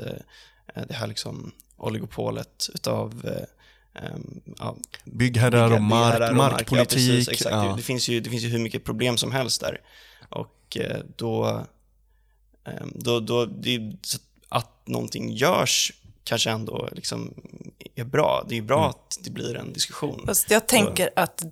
[0.75, 6.33] eh, det här liksom oligopolet utav eh, em, ja, Byggherrar och mark, och mark, ja,
[6.33, 6.89] markpolitik.
[6.89, 7.55] precis, exakt.
[7.55, 7.73] ja.
[7.77, 9.81] Det, finns ju, det finns ju hur mycket problem som helst där.
[10.29, 11.65] Och eh, då,
[12.95, 13.91] då, då det,
[14.83, 15.91] att någonting görs
[16.23, 17.33] kanske ändå liksom
[17.95, 18.45] är bra.
[18.49, 18.89] Det är bra Mm.
[18.89, 20.23] att det blir en diskussion.
[20.25, 21.43] Fast jag tänker att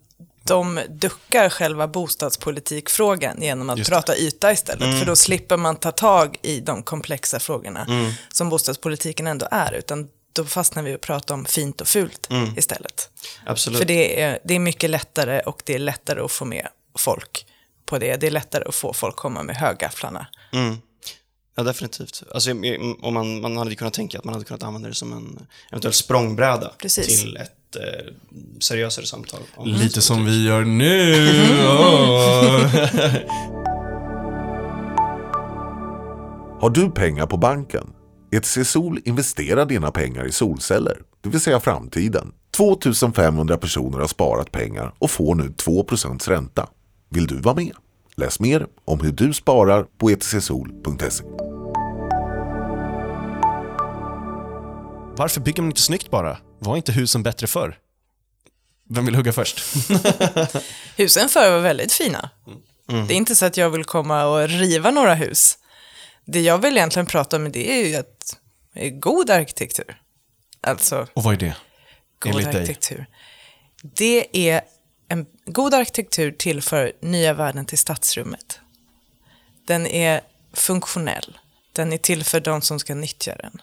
[0.43, 4.99] de duckar själva bostadspolitikfrågan genom att prata yta istället.
[4.99, 7.87] För då slipper man ta tag i de komplexa frågorna
[8.33, 9.73] som bostadspolitiken ändå är.
[9.73, 13.09] Utan då fastnar vi och pratar om fint och fult istället.
[13.45, 13.79] Absolut.
[13.79, 16.67] För det är, det är mycket lättare och det är lättare att få med
[16.97, 17.45] folk
[17.85, 18.15] på det.
[18.15, 20.27] Det är lättare att få folk komma med högafflarna.
[20.53, 20.77] Mm.
[21.55, 22.23] Ja, definitivt.
[22.33, 25.13] Alltså, jag- om man, man hade kunnat tänka att man hade kunnat använda det som
[25.13, 25.39] en
[25.71, 27.21] eventuell språngbräda Precis.
[27.21, 28.13] till ett eh,
[28.59, 29.39] seriösare samtal.
[29.55, 31.31] om Lite som vi gör nu.
[36.61, 37.87] Har du pengar på banken?
[38.31, 42.31] ETC Sol investerar dina pengar i solceller, det vill säga framtiden.
[42.57, 46.67] 2500 personer har sparat pengar och får nu 2% ränta.
[47.09, 47.71] Vill du vara med?
[48.17, 51.23] Läs mer om hur du sparar på etcsol.se.
[55.17, 56.37] Varför bygger man inte snyggt bara?
[56.59, 57.77] Var inte husen bättre förr?
[58.89, 59.59] Vem vill hugga först?
[60.97, 62.29] Husen förr var väldigt fina.
[62.87, 65.57] Det är inte så att jag vill komma och riva några hus.
[66.25, 68.37] Det jag vill egentligen prata om det är ju att
[68.73, 70.01] det är god arkitektur.
[70.61, 71.55] Alltså, Och vad är det?
[72.19, 72.61] god Enligt dig?
[72.61, 73.05] arkitektur.
[73.83, 74.61] Det är
[75.11, 78.59] en god arkitektur tillför nya värden till stadsrummet.
[79.67, 80.21] Den är
[80.53, 81.37] funktionell.
[81.71, 83.61] Den är till för de som ska nyttja den.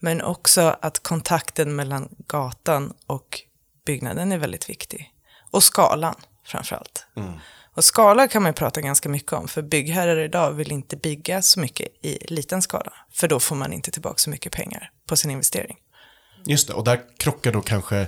[0.00, 3.40] Men också att kontakten mellan gatan och
[3.86, 5.12] byggnaden är väldigt viktig.
[5.50, 7.06] Och skalan framförallt.
[7.74, 11.60] Och skala kan man prata ganska mycket om, för byggherrar idag vill inte bygga så
[11.60, 12.92] mycket i liten skala.
[13.12, 15.76] För då får man inte tillbaka så mycket pengar på sin investering.
[16.44, 18.06] Just det, och där krockar då kanske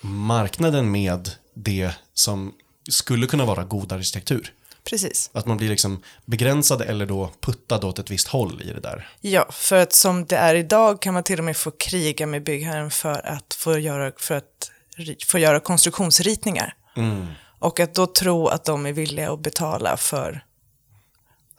[0.00, 2.54] marknaden med det som
[2.88, 4.52] skulle kunna vara god arkitektur.
[4.84, 5.30] Precis.
[5.32, 9.08] Att man blir liksom begränsad eller då puttad åt ett visst håll i det där.
[9.20, 12.42] Ja, för att som det är idag kan man till och med få kriga med
[12.42, 14.70] byggherren för att få göra, för att
[15.26, 16.74] få göra konstruktionsritningar.
[17.58, 20.44] Och att då tro att de är villiga att betala för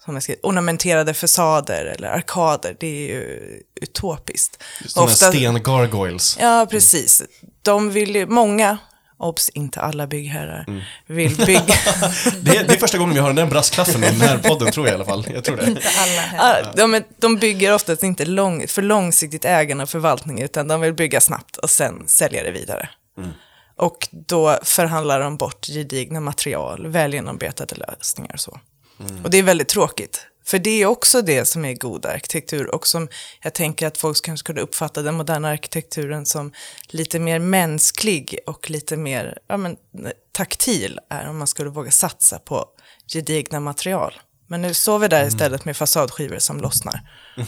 [0.06, 2.78] som jag skrivit, ornamenterade fasader eller arkader.
[2.80, 4.64] Det är ju utopiskt.
[4.86, 6.38] Sådana Ofta, sten-gargoyles.
[6.40, 7.24] Ja, precis.
[7.62, 8.78] De vill ju, många,
[9.18, 10.82] obs, inte alla byggherrar, mm.
[11.06, 11.62] vill bygga...
[12.42, 14.88] det, är, det, är, första gången vi har den brasklaffen i den här podden, tror
[14.88, 15.28] jag i alla fall.
[15.34, 15.68] Jag tror det.
[15.68, 15.82] Inte
[16.38, 20.94] alla de, de bygger oftast inte lång, för långsiktigt ägande och förvaltning, utan de vill
[20.94, 22.90] bygga snabbt och sen sälja det vidare.
[23.18, 23.30] Mm.
[23.76, 28.60] Och då förhandlar de bort gedigna material, välgenomarbetade lösningar och så.
[29.00, 29.24] Mm.
[29.24, 30.28] Och det är väldigt tråkigt.
[30.48, 33.08] För det är också det som är god arkitektur och som
[33.42, 36.52] jag tänker att folk kanske skulle uppfatta den moderna arkitekturen som
[36.88, 39.78] lite mer mänsklig och lite mer ja, men,
[40.32, 42.66] taktil är om man skulle våga satsa på
[43.08, 44.14] gedigna material.
[44.48, 45.28] Men nu står vi där mm.
[45.28, 47.02] istället med fasadskivor som lossnar.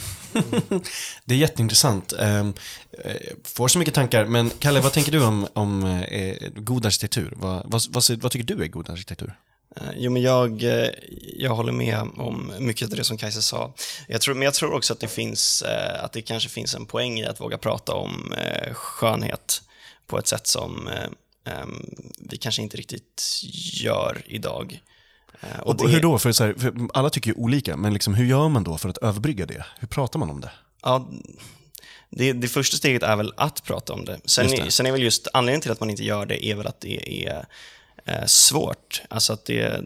[1.26, 2.14] det är jätteintressant.
[2.14, 2.54] Ehm,
[3.04, 7.34] eh, får så mycket tankar, men Kalle, vad tänker du om, om eh, god arkitektur?
[7.36, 9.36] Vad, vad, vad, vad tycker du är god arkitektur?
[9.76, 10.90] Eh, jo, men jag, eh,
[11.36, 13.74] jag håller med om mycket av det som Kajsa sa.
[14.08, 16.86] Jag tror, men jag tror också att det, finns, eh, att det kanske finns en
[16.86, 18.34] poäng i att våga prata om
[18.74, 19.62] skönhet
[20.08, 20.90] på ett sätt som
[22.18, 23.24] vi kanske inte riktigt
[23.74, 24.82] gör idag.
[25.64, 25.88] Och, det...
[25.88, 26.20] Hur då?
[26.20, 28.90] För, så här, för alla tycker ju olika, men liksom, hur gör man då för
[28.90, 29.66] att överbrygga det?
[29.80, 30.52] Hur pratar man om det?
[30.82, 31.10] Ja,
[32.10, 34.20] det, det första steget är väl att prata om det.
[34.26, 34.72] Sen, det.
[34.72, 37.28] sen är väl just anledningen till att man inte gör det är väl att det
[37.28, 37.46] är
[38.10, 39.02] eh, svårt.
[39.10, 39.82] Alltså att det,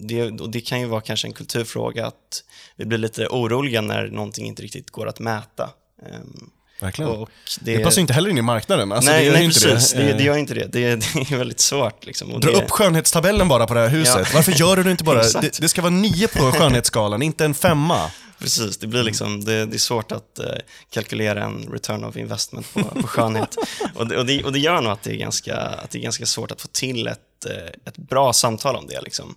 [0.00, 2.42] det, och det kan ju vara kanske en kulturfråga att
[2.76, 5.70] vi blir lite oroliga när någonting inte riktigt går att mäta.
[6.02, 7.10] Um, Verkligen.
[7.10, 8.92] Och det, det passar inte heller in i marknaden.
[8.92, 9.92] Alltså, nej, det nej precis.
[9.92, 10.02] Det.
[10.02, 10.22] Det, det.
[10.22, 10.66] gör inte det.
[10.72, 12.06] Det, det är väldigt svårt.
[12.06, 12.40] Liksom.
[12.40, 14.16] Dra upp skönhetstabellen bara på det här huset.
[14.16, 14.24] Ja.
[14.34, 15.22] Varför gör du det inte bara?
[15.60, 18.10] det, ska vara nio på skönhetsskalan, inte en femma.
[18.38, 20.46] Precis, det blir liksom, det, det är svårt att uh,
[20.90, 23.56] kalkylera en return of investment på, på skönhet.
[23.94, 26.02] och, det, och, det, och det gör nog att det, är ganska, att det är
[26.02, 29.00] ganska svårt att få till ett, uh, ett bra samtal om det.
[29.00, 29.34] Liksom.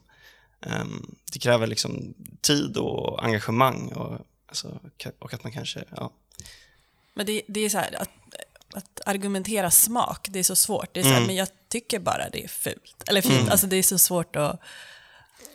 [0.66, 4.80] Um, det kräver liksom tid och engagemang och, alltså,
[5.20, 6.12] och att man kanske, ja.
[7.14, 8.10] Men det, det är så här, att,
[8.74, 10.94] att argumentera smak, det är så svårt.
[10.94, 11.28] Det är så här, mm.
[11.28, 13.04] men jag tycker bara det är fult.
[13.08, 13.52] Eller fint, mm.
[13.52, 14.62] alltså det är så svårt att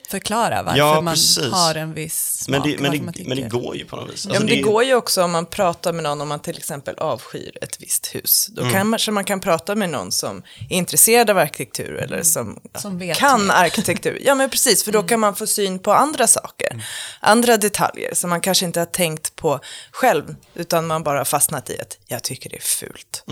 [0.09, 1.17] förklara varför ja, man
[1.53, 2.49] har en viss smak.
[2.49, 4.13] Men det, men, det, men det går ju på något vis.
[4.13, 6.41] Alltså ja, men det, det går ju också om man pratar med någon, om man
[6.41, 8.49] till exempel avskyr ett visst hus.
[8.53, 8.73] Då mm.
[8.73, 12.25] kanske man kan prata med någon som är intresserad av arkitektur eller mm.
[12.25, 14.19] som, som kan arkitektur.
[14.25, 15.09] Ja, men precis, för då mm.
[15.09, 16.71] kan man få syn på andra saker.
[16.71, 16.83] Mm.
[17.21, 21.81] Andra detaljer som man kanske inte har tänkt på själv, utan man bara fastnat i
[21.81, 23.25] att jag tycker det är fult.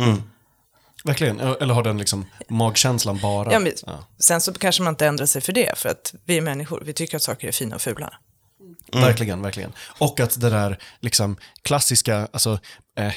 [1.05, 3.53] Verkligen, eller har den liksom magkänslan bara?
[3.53, 4.05] Ja, men, ja.
[4.19, 6.93] Sen så kanske man inte ändrar sig för det, för att vi är människor, vi
[6.93, 8.15] tycker att saker är fina och fula.
[8.93, 9.07] Mm.
[9.07, 9.73] Verkligen, verkligen.
[9.79, 12.59] Och att det där liksom klassiska, alltså
[12.99, 13.13] eh,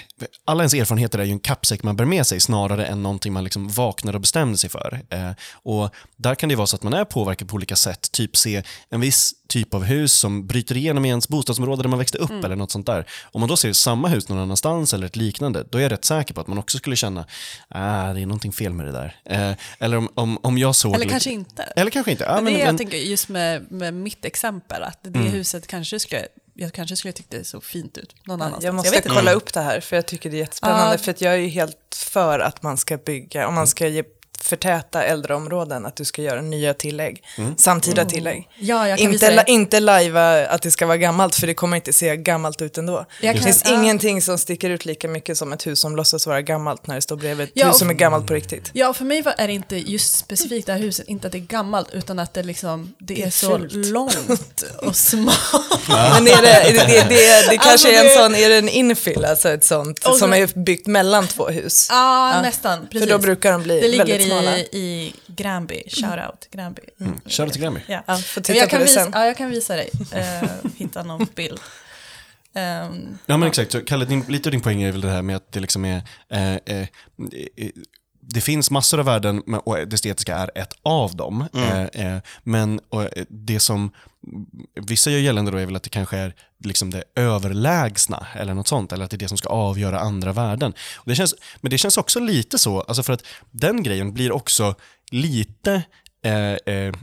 [0.45, 3.43] alla ens erfarenheter är ju en kappsäck man bär med sig snarare än någonting man
[3.43, 5.01] liksom vaknar och bestämmer sig för.
[5.09, 8.37] Eh, och där kan det vara så att man är påverkad på olika sätt, typ
[8.37, 12.17] se en viss typ av hus som bryter igenom i ens bostadsområde där man växte
[12.17, 12.45] upp mm.
[12.45, 13.05] eller något sånt där.
[13.31, 16.05] Om man då ser samma hus någon annanstans eller ett liknande, då är jag rätt
[16.05, 17.25] säker på att man också skulle känna,
[17.67, 19.15] ah, det är någonting fel med det där.
[19.25, 20.95] Eh, eller om, om, om jag såg...
[20.95, 21.63] Eller kanske inte.
[21.63, 22.29] Eller kanske inte.
[22.29, 25.31] Ah, men, det men, jag tänker just med, med mitt exempel, att det mm.
[25.31, 28.65] huset kanske skulle jag kanske skulle tycka det såg fint ut någon annanstans.
[28.65, 29.33] Jag måste jag kolla inte.
[29.33, 30.95] upp det här, för jag tycker det är jättespännande.
[30.95, 34.03] Uh, för jag är ju helt för att man ska bygga, om man ska ge
[34.45, 37.57] förtäta äldreområden, att du ska göra nya tillägg, mm.
[37.57, 38.11] samtida mm.
[38.11, 38.49] tillägg.
[38.57, 42.61] Ja, inte, inte lajva att det ska vara gammalt, för det kommer inte se gammalt
[42.61, 43.05] ut ändå.
[43.21, 43.73] det finns ja.
[43.73, 47.01] ingenting som sticker ut lika mycket som ett hus som låtsas vara gammalt när det
[47.01, 48.69] står bredvid ett ja, hus som är gammalt på riktigt.
[48.73, 51.39] Ja, för mig är det inte just specifikt det här huset, inte att det är
[51.39, 55.39] gammalt, utan att det, liksom, det, det är, är så långt och smalt.
[55.87, 58.69] Men är det, det, det, det, det kanske alltså, är en sån, är det en
[58.69, 61.87] infill, alltså ett sånt, som är byggt mellan två hus?
[61.89, 62.41] Ja, ja.
[62.41, 62.87] nästan.
[62.87, 63.01] Precis.
[63.01, 64.34] För då brukar de bli väldigt smala.
[64.43, 66.81] I, i Granby, shoutout Granby.
[66.99, 67.19] Mm.
[67.25, 67.79] Shoutout till Granby.
[67.87, 68.03] Ja.
[68.07, 71.59] Ja, jag, kan visa, ja, jag kan visa dig, uh, hitta någon bild.
[72.53, 75.21] Um, ja men exakt, så Kalle, din, lite av din poäng är väl det här
[75.21, 76.87] med att det liksom är eh, eh,
[78.27, 81.45] det finns massor av värden och det estetiska är ett av dem.
[81.53, 81.87] Mm.
[81.93, 82.79] Eh, men
[83.29, 83.91] det som
[84.87, 88.67] vissa gör gällande då är väl att det kanske är liksom det överlägsna eller något
[88.67, 90.73] sånt, eller att det är det som ska avgöra andra värden.
[90.95, 94.31] Och det känns, men det känns också lite så, alltså för att den grejen blir
[94.31, 94.75] också
[95.11, 95.83] lite
[96.25, 96.93] Eh, eh,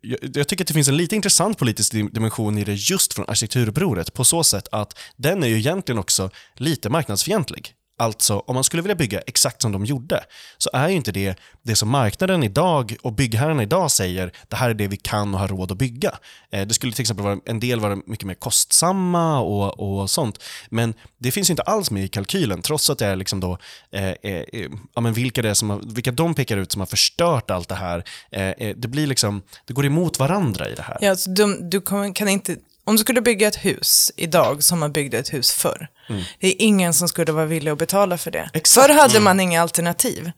[0.00, 3.28] jag, jag, tycker att det finns en lite intressant politisk dimension i det just från
[3.28, 7.74] arkitekturupproret på så sätt att den är ju egentligen också lite marknadsfientlig.
[7.98, 10.24] Alltså, om man skulle vilja bygga exakt som de gjorde,
[10.58, 14.70] så är ju inte det det som marknaden idag och byggherrarna idag säger, det här
[14.70, 16.18] är det vi kan och har råd att bygga.
[16.50, 20.42] Eh, det skulle till exempel vara, en del vara mycket mer kostsamma och, och sånt,
[20.70, 23.58] men det finns ju inte alls med i kalkylen, trots att det är liksom då,
[23.92, 26.80] eh, eh, eh, ja, men vilka, det är som har, vilka de pekar ut som
[26.80, 28.04] har förstört allt det här.
[28.30, 30.98] Eh, eh, det blir liksom, det går emot varandra i det här.
[31.00, 32.56] Ja, alltså, du, du kan inte
[32.86, 35.88] om du skulle bygga ett hus idag som man byggde ett hus förr.
[36.08, 36.22] Mm.
[36.40, 38.50] Det är ingen som skulle vara villig att betala för det.
[38.52, 38.86] Exakt.
[38.86, 40.32] Förr hade man inga alternativ.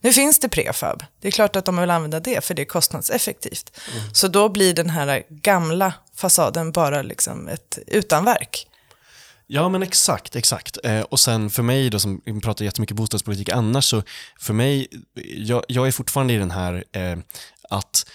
[0.00, 1.04] Nu finns det prefab.
[1.20, 3.80] Det är klart att de vill använda det för det är kostnadseffektivt.
[3.92, 4.14] Mm.
[4.14, 8.66] Så då blir den här gamla fasaden bara liksom ett utanverk.
[9.46, 10.78] Ja men exakt, exakt.
[10.84, 14.02] Eh, och sen för mig då som pratar jättemycket bostadspolitik annars så
[14.40, 14.88] för mig,
[15.36, 17.16] jag, jag är fortfarande i den här eh,
[17.70, 18.06] att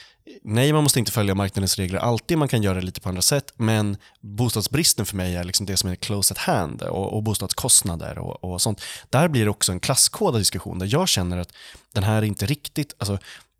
[0.43, 3.21] Nej, man måste inte följa marknadens regler alltid, man kan göra det lite på andra
[3.21, 7.23] sätt, men bostadsbristen för mig är liksom det som är close at hand och, och
[7.23, 8.81] bostadskostnader och, och sånt.
[9.09, 11.53] Där blir det också en klasskodad diskussion där jag känner att
[11.93, 13.17] den här är inte riktigt, alltså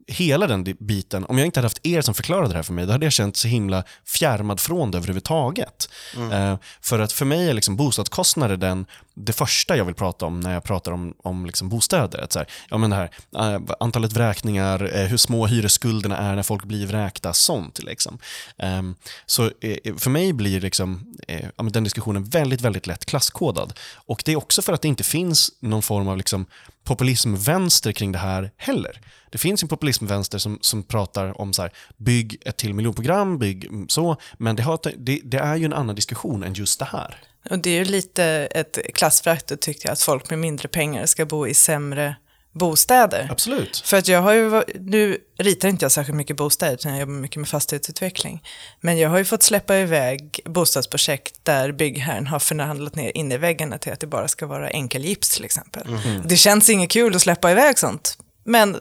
[0.10, 2.86] hela den biten, om jag inte hade haft er som förklarade det här för mig,
[2.86, 5.90] då hade jag känt så himla fjärmad från det överhuvudtaget.
[6.32, 8.86] Eh, för att för mig är liksom bostadskostnader den,
[9.20, 12.20] det första jag vill prata om när jag pratar om, om liksom bostäder.
[12.24, 13.10] Att så här, ja, men det här,
[13.56, 17.84] eh, antalet vräkningar, eh, hur små hyresskulderna är när folk blir vräkta, sånt.
[17.84, 18.20] Liksom.
[18.58, 21.16] Ehm, så eh, för mig blir liksom,
[21.58, 23.74] ja, den diskussionen väldigt, väldigt lätt klasskodad.
[23.96, 26.46] Och det är också för att det inte finns någon form av liksom,
[26.84, 29.02] populismvänster kring det här heller.
[29.30, 33.70] Det finns en populismvänster som, som pratar om så här, bygg ett till miljonprogram, bygg
[33.88, 37.18] så, men det, har, det, det är ju en annan diskussion än just det här.
[37.50, 41.26] Och det är ju lite ett klassförakt att tycka att folk med mindre pengar ska
[41.26, 42.16] bo i sämre
[42.52, 43.28] bostäder.
[43.32, 43.78] Absolut.
[43.78, 47.14] För att jag har ju, nu ritar inte jag särskilt mycket bostäder, utan jag jobbar
[47.14, 48.44] mycket med fastighetsutveckling.
[48.82, 53.38] Men jag har ju fått släppa iväg bostadsprojekt där byggherren har förhandlat ner in i
[53.38, 55.88] väggarna till att det bara ska vara enkelgips till exempel.
[56.26, 58.78] Det känns inget kul att släppa iväg sånt, men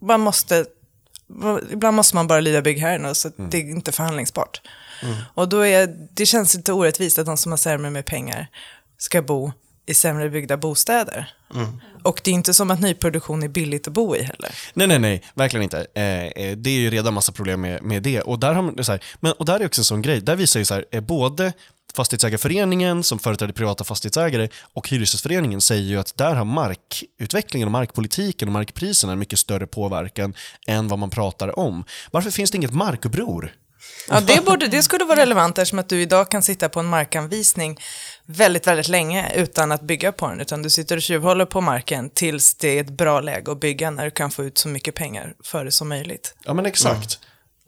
[0.00, 0.66] man måste,
[1.72, 4.60] ibland måste man bara lyda byggherren och så det är inte förhandlingsbart.
[5.34, 8.46] Och då är, det känns lite orättvist att de som har sämre med pengar
[8.98, 9.52] ska bo
[9.86, 11.34] i sämre byggda bostäder.
[12.02, 14.50] Och det är inte som att nyproduktion är billigt att bo i heller.
[14.74, 15.86] Nej, nej, nej, verkligen inte.
[15.94, 18.20] Eh, eh, det är ju redan massa problem med, med det.
[18.20, 20.36] Och där, har man, så här, men, och där är också en sån grej, där
[20.36, 21.52] visar ju så här, eh, både
[21.94, 28.48] Fastighetsägarföreningen som företräder privata fastighetsägare och Hyresgästföreningen säger ju att där har markutvecklingen och markpolitiken
[28.48, 30.34] och markpriserna en mycket större påverkan
[30.66, 31.84] än vad man pratar om.
[32.10, 33.52] Varför finns det inget markuppror?
[34.08, 36.86] Ja, det, borde, det skulle vara relevant eftersom att du idag kan sitta på en
[36.86, 37.78] markanvisning
[38.26, 40.40] väldigt, väldigt länge utan att bygga på den.
[40.40, 43.90] Utan du sitter och tjuvhåller på marken tills det är ett bra läge att bygga
[43.90, 46.34] när du kan få ut så mycket pengar för det som möjligt.
[46.44, 47.18] Ja men exakt.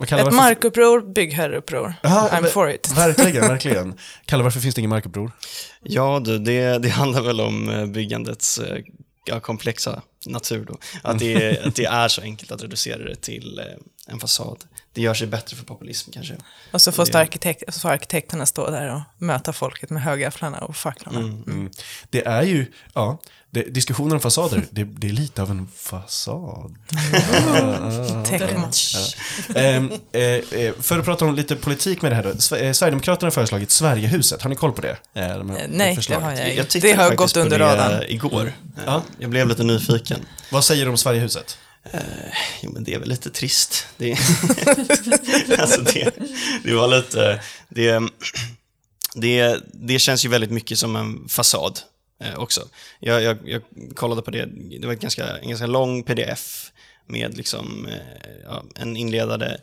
[0.07, 1.95] Kallar Ett varför- markuppror, byggherreuppror.
[2.03, 2.93] Ja, I'm men- for it.
[2.97, 3.95] Verkligen, verkligen.
[4.25, 5.33] Kalle, varför finns det ingen markuppror?
[5.83, 8.79] Ja, du, det, det handlar väl om eh, byggandets eh,
[9.25, 10.79] ja, komplexa natur då.
[11.03, 14.65] Att det, är, att det är så enkelt att reducera det till eh, en fasad.
[14.93, 16.37] Det gör sig bättre för populism kanske.
[16.73, 20.59] Och så får, Det- arkitekt, så får arkitekterna stå där och möta folket med högafflarna
[20.59, 21.19] och facklarna.
[21.19, 21.71] Mm.
[22.11, 23.19] Det är ju, ja,
[23.51, 26.75] det, diskussionen om fasader, det, det är lite av en fasad.
[29.55, 32.29] Ehm, eh, eh, för att prata om lite politik med det här då.
[32.31, 34.43] Eh, Sverigedemokraterna har föreslagit Sverigehuset.
[34.43, 34.97] Har ni koll på det?
[35.15, 36.55] Eh, de här- nej, det har jag.
[36.57, 38.03] Jag Det har faktiskt gått på under det radarn.
[38.09, 38.53] igår.
[38.87, 39.03] Ja.
[39.19, 40.21] Jag blev lite nyfiken.
[40.53, 41.59] Vad säger du om Sverigehuset?
[41.85, 43.87] Eh, jo, men det är väl lite trist.
[43.97, 44.11] Det,
[45.59, 46.13] alltså det,
[46.65, 47.43] det var lite...
[47.69, 48.01] Det,
[49.15, 51.81] det, det känns ju väldigt mycket som en fasad
[52.25, 52.69] eh, också.
[53.01, 53.63] Jag, jag, jag
[53.95, 54.49] kollade på det,
[54.81, 56.73] det var ett ganska, en ganska lång pdf
[57.07, 59.57] med liksom, eh, ja, en inledande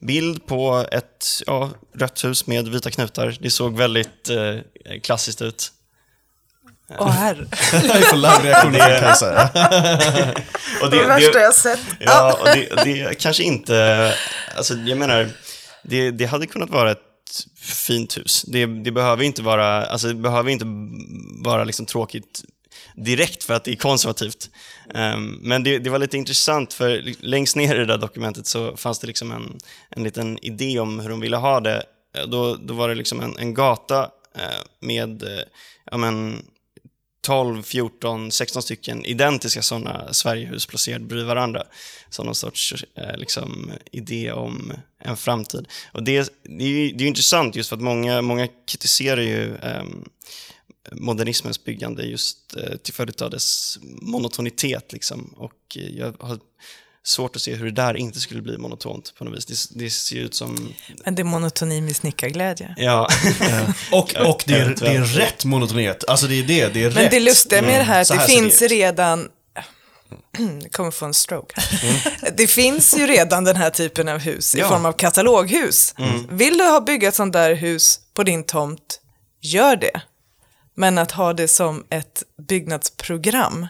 [0.00, 3.38] bild på ett ja, rött hus med vita knutar.
[3.40, 4.56] Det såg väldigt eh,
[5.02, 5.72] klassiskt ut.
[6.98, 9.50] Åh herre, Jag får live-reaktioner från Kajsa.
[10.82, 11.80] Och det, värsta jag sett.
[12.00, 14.14] Ja, och det, det kanske inte...
[14.56, 15.30] Alltså, jag menar,
[15.82, 16.98] det, det hade kunnat vara ett
[17.60, 18.44] fint hus.
[18.48, 20.64] Det, det behöver inte vara, alltså, det behöver inte
[21.44, 22.44] vara liksom tråkigt
[22.96, 24.50] direkt för att det är konservativt.
[24.94, 28.76] Ehm, men det, det var lite intressant, för längst ner i det där dokumentet så
[28.76, 29.58] fanns det liksom en,
[29.90, 31.82] en liten idé om hur de ville ha det.
[32.26, 34.02] Då, då var det liksom en, en gata
[34.36, 35.44] eh, med eh,
[35.90, 36.44] ja, men,
[37.22, 41.62] 12, 14, 16 stycken identiska sådana Sverigehus placerade bredvid varandra.
[42.10, 45.68] Som någon sorts eh, liksom, idé om en framtid.
[45.92, 49.20] Och det, det, är ju, det är ju intressant just för att många, många kritiserar
[49.20, 49.84] ju eh,
[50.92, 54.92] modernismens byggande just eh, till följd av dess monotonitet.
[54.92, 55.34] Liksom.
[55.36, 56.38] Och eh, jag har
[57.04, 59.68] svårt att se hur det där inte skulle bli monotont på något vis.
[59.68, 60.74] Det, det ser ju ut som...
[61.04, 62.74] Men det är monotoni med snickarglädje.
[62.78, 63.08] Ja.
[63.92, 66.04] Och, och det, är, det är rätt monotonitet.
[66.08, 66.94] Alltså det är det, det är rätt.
[66.94, 69.28] Men det lustiga med det här är att det finns det redan
[70.62, 71.62] jag kommer få en stroke.
[72.36, 74.68] Det finns ju redan den här typen av hus i Ja.
[74.68, 75.94] form av kataloghus.
[76.30, 79.00] Vill du ha bygga ett sånt där hus på din tomt,
[79.40, 80.00] gör det.
[80.74, 83.66] Men att ha det som ett byggnadsprogram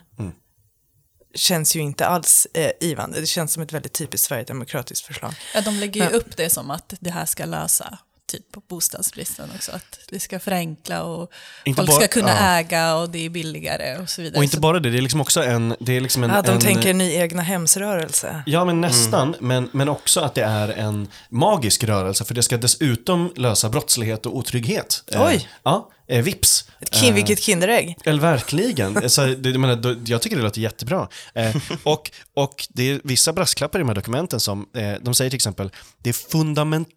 [1.35, 3.21] känns ju inte alls eh, givande.
[3.21, 5.35] Det känns som ett väldigt typiskt sverigedemokratiskt förslag.
[5.55, 7.99] Ja, de lägger ju upp det som att det här ska lösa
[8.33, 9.73] typ på bostadsbristen också.
[9.73, 11.31] Att det ska förenkla och
[11.65, 12.59] Inte folk bara- ska kunna ja.
[12.59, 14.39] äga och det är billigare och så vidare.
[14.39, 15.77] Och inte bara det, det är liksom också en...
[15.81, 18.43] Det är liksom en, Ja, de en, tänker ny egna hemsrörelse.
[18.47, 19.35] Ja, men nästan.
[19.41, 24.27] Men, men också att det är en magisk rörelse, för det ska dessutom lösa brottslighet
[24.27, 25.05] och otrygghet.
[25.13, 25.49] Eh, Oj.
[25.63, 26.65] ja, eh, vips.
[26.81, 27.97] Ett kin, vilket Kinderägg.
[28.05, 29.11] Eller verkligen.
[29.11, 31.09] Så, det, jag, menar, jag tycker det låter jättebra.
[31.35, 35.31] Eh, och, och det är vissa brasklappar i de här dokumenten som, eh, de säger
[35.31, 36.97] till exempel, det är fundamentalt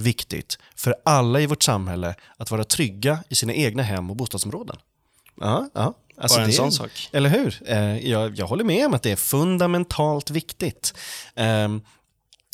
[0.00, 4.76] viktigt för alla i vårt samhälle att vara trygga i sina egna hem och bostadsområden.
[5.40, 5.94] Ja, ja.
[6.20, 7.08] Alltså Bara en det sån sak.
[7.12, 7.62] Eller hur?
[7.66, 10.94] Eh, jag, jag håller med om att det är fundamentalt viktigt.
[11.34, 11.80] Ehm,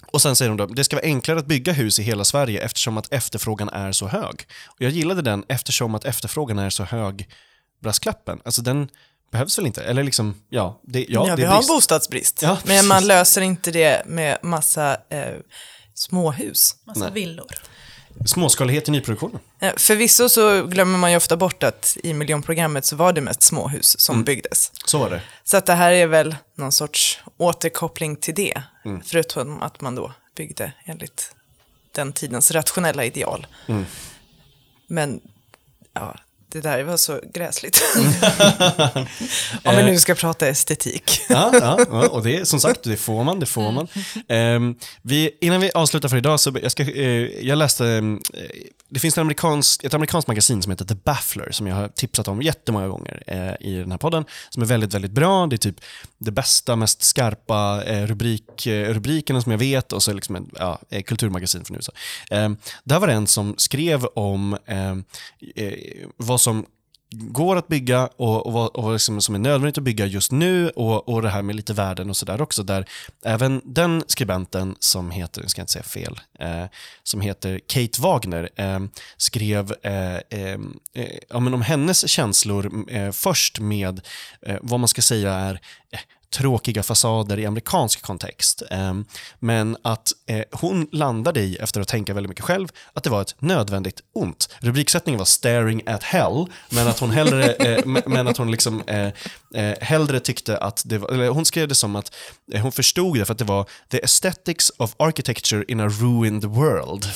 [0.07, 2.61] och sen säger de då, det ska vara enklare att bygga hus i hela Sverige
[2.61, 4.47] eftersom att efterfrågan är så hög.
[4.66, 7.28] Och jag gillade den eftersom att efterfrågan är så hög,
[7.82, 8.41] brasklappen.
[8.45, 8.89] Alltså den
[9.32, 9.82] behövs väl inte?
[9.85, 11.68] Eller liksom, ja, det, ja, Ja, det vi är har en brist.
[11.70, 12.43] bostadsbrist.
[12.43, 15.35] Ja, men man löser inte det med massa eh,
[15.95, 16.76] småhus.
[16.84, 17.47] Massa villor.
[18.26, 19.40] Småskalighet i nyproduktionen.
[19.61, 23.42] Eh, förvisso så glömmer man ju ofta bort att i miljonprogrammet så var det mest
[23.42, 24.24] småhus som Mm.
[24.24, 24.72] byggdes.
[24.84, 25.22] Så var det.
[25.45, 28.62] Så att det här är väl någon sorts återkoppling till det.
[28.84, 29.03] Mm.
[29.05, 31.34] Förutom att man då byggde enligt
[31.92, 33.47] den tidens rationella ideal.
[33.66, 33.84] Mm.
[34.86, 35.20] Men
[35.92, 36.16] ja,
[36.55, 37.82] det där var så gräsligt.
[37.96, 39.07] Mm.
[39.64, 39.86] Om vi Eh.
[39.86, 41.20] nu ska prata estetik.
[41.28, 43.88] Ja, ja, ja, och det som sagt, det får man, det får man.
[44.28, 48.02] Ehm, vi, innan vi avslutar för idag så jag ska, eh, jag läste, eh,
[48.88, 52.28] det finns en amerikansk, ett amerikanskt magasin som heter The Baffler som jag har tipsat
[52.28, 55.46] om jättemånga gånger eh, i den här podden, som är väldigt, väldigt bra.
[55.46, 55.76] Det är typ
[56.18, 60.50] det bästa, mest skarpa eh, rubrik, eh, rubrikerna som jag vet och så liksom en
[60.59, 61.92] ja, eh, kulturmagasin från USA.
[62.30, 62.50] Eh,
[62.84, 64.90] där var det en som skrev om eh,
[65.64, 65.72] eh,
[66.16, 66.66] vad som
[67.11, 70.32] går att bygga och, och vad och vad liksom som är nödvändigt att bygga just
[70.32, 72.62] nu och, och det här med lite värden och sådär också.
[72.62, 72.88] Där
[73.24, 76.64] även den skribenten som heter, nu ska jag inte säga fel, eh,
[77.03, 78.80] som heter Kate Wagner eh,
[79.16, 80.59] skrev eh, eh,
[80.95, 84.01] eh ja, men om hennes känslor eh, först med
[84.42, 88.62] eh, vad man ska säga är eh, tråkiga fasader i amerikansk kontext.
[88.70, 89.04] Ehm,
[89.38, 93.22] men att eh, hon landade i, efter att tänka väldigt mycket själv, att det var
[93.22, 94.48] ett nödvändigt ont.
[94.60, 99.10] Rubriksättningen var “Staring at hell”, men att hon hellre, eh, men att hon liksom eh,
[99.80, 102.14] hellre tyckte att det var, eller hon skrev det som att
[102.52, 107.06] hon förstod det för att det var “The aesthetics of architecture in a ruined world”.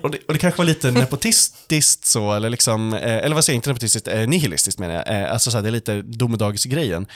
[0.02, 3.58] och, det, och det kanske var lite nepotistiskt så, eller liksom, eller vad säger jag,
[3.58, 5.28] inte nepotistiskt, nihilistiskt menar jag.
[5.28, 7.06] Alltså så här, det är lite domedagsgrejen.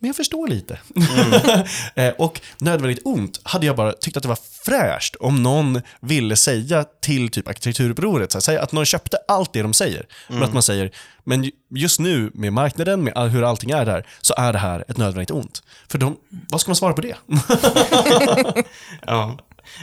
[0.00, 0.78] Men jag förstår lite.
[1.94, 6.36] Eh, och nödvändigt ont hade jag bara tyckt att det var fräscht om någon ville
[6.36, 10.06] säga till typ arkitekturupproret, så här, säga att någon köpte allt det de säger.
[10.28, 10.90] Men att man säger,
[11.24, 14.84] men ju- just nu med marknaden, med hur allting är där, så är det här
[14.88, 15.62] ett nödvändigt ont.
[15.88, 16.16] För de,
[16.48, 17.14] vad ska man svara på det?
[19.06, 19.38] Ja,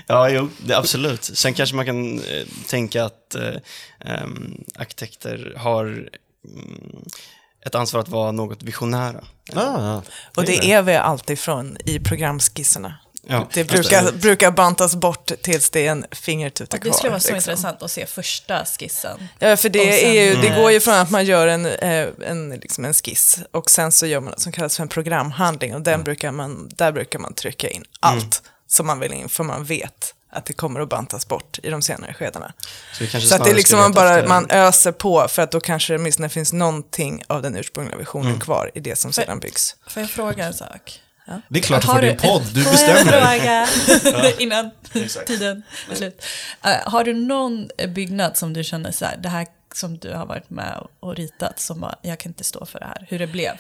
[0.08, 1.24] ja jo, det, absolut.
[1.24, 3.56] Sen kanske man kan eh, tänka att eh,
[4.00, 7.06] ehm, arkitekter har mm,
[7.66, 9.24] ett ansvar att vara något visionära.
[9.56, 10.02] ah,
[10.36, 12.94] Och det är vi alltid från i programskisserna.
[13.28, 16.92] Ja, Det brukar, brukar bantas bort tills det är en fingertuta kvar.
[16.92, 17.52] Det skulle vara så liksom.
[17.52, 19.28] intressant att se första skissen.
[19.40, 20.62] Ja, för det, sen- är ju, det Mm.
[20.62, 24.06] går ju från att man gör en, eh, en, liksom en skiss och sen så
[24.06, 27.34] gör man något som kallas för en programhandling och den brukar man, där brukar man
[27.34, 31.28] trycka in allt som man vill in för man vet att det kommer att bantas
[31.28, 32.54] bort i de senare skedena.
[32.94, 35.60] Så, Så att det är liksom man bara, efter- man öser på för att då
[35.60, 38.40] kanske det åtminstone finns någonting av den ursprungliga visionen Mm.
[38.40, 39.76] kvar i det som sedan byggs.
[39.88, 41.02] Får jag fråga en sak?
[41.28, 41.42] Ja.
[41.50, 43.14] Det är klart du Har får din du- podd, du Får bestämmer.
[43.46, 44.72] jag fråga innan
[45.26, 46.24] tiden är slut?
[46.64, 50.26] Eh, har du någon byggnad som du känner så här, det här som du har
[50.26, 53.28] varit med och ritat, som bara, jag kan inte stå för det här, hur det
[53.28, 53.54] blev?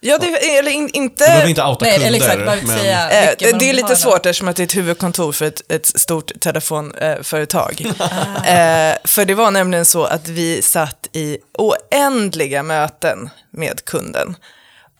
[0.00, 0.26] Ja, det,
[0.58, 1.48] eller in, Du behöver inte...
[1.50, 2.06] inte outa Nej, kunder.
[2.08, 4.64] eller exakt, inte men- säga Eh, det, är du lite svårt eftersom att det är
[4.64, 7.80] ett huvudkontor för ett, ett stort telefonföretag.
[8.46, 14.36] eh, för det var nämligen så att vi satt i oändliga möten med kunden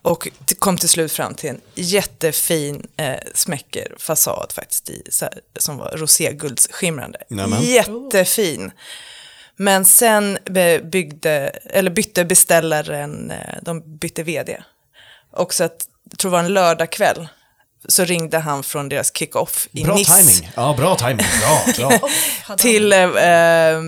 [0.03, 0.29] och
[0.59, 5.77] kom till slut fram till en jättefin eh, smäcker fasad faktiskt i, så här, som
[5.79, 7.19] var roséguldsskimrande.
[7.29, 7.63] Nämen.
[7.63, 8.71] Jättefin.
[9.57, 14.57] Men sen be- byggde, eller bytte beställaren, eh, de bytte vd.
[15.37, 17.29] Och så att, jag tror det var en lördagkväll,
[17.89, 20.51] så ringde han från deras kick-off i Bra Nice timing.
[20.57, 21.27] Ja, bra timing.
[21.77, 22.09] Bra, bra.
[22.57, 23.83] Till, eh, eh,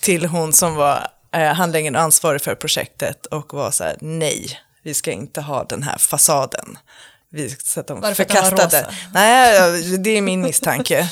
[0.00, 4.60] till hon som var eh, handläggaren och ansvarig för projektet och var så här, nej,
[4.82, 6.78] vi ska inte ha den här fasaden.
[7.30, 8.94] Vi, så att de Var det för att den var förkastade.
[9.14, 11.08] Nej, det är min misstanke.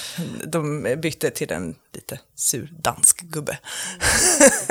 [0.47, 3.59] De bytte till en lite sur dansk gubbe.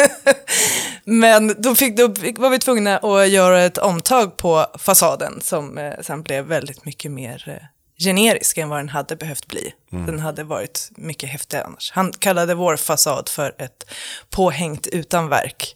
[1.04, 5.78] Men då, fick, då fick, var vi tvungna att göra ett omtag på fasaden som
[5.78, 7.68] eh, sen blev väldigt mycket mer eh,
[7.98, 9.74] generisk än vad den hade behövt bli.
[9.90, 11.92] Den hade varit mycket häftigare annars.
[11.92, 13.86] Han kallade vår fasad för ett
[14.30, 15.76] påhängt utan verk.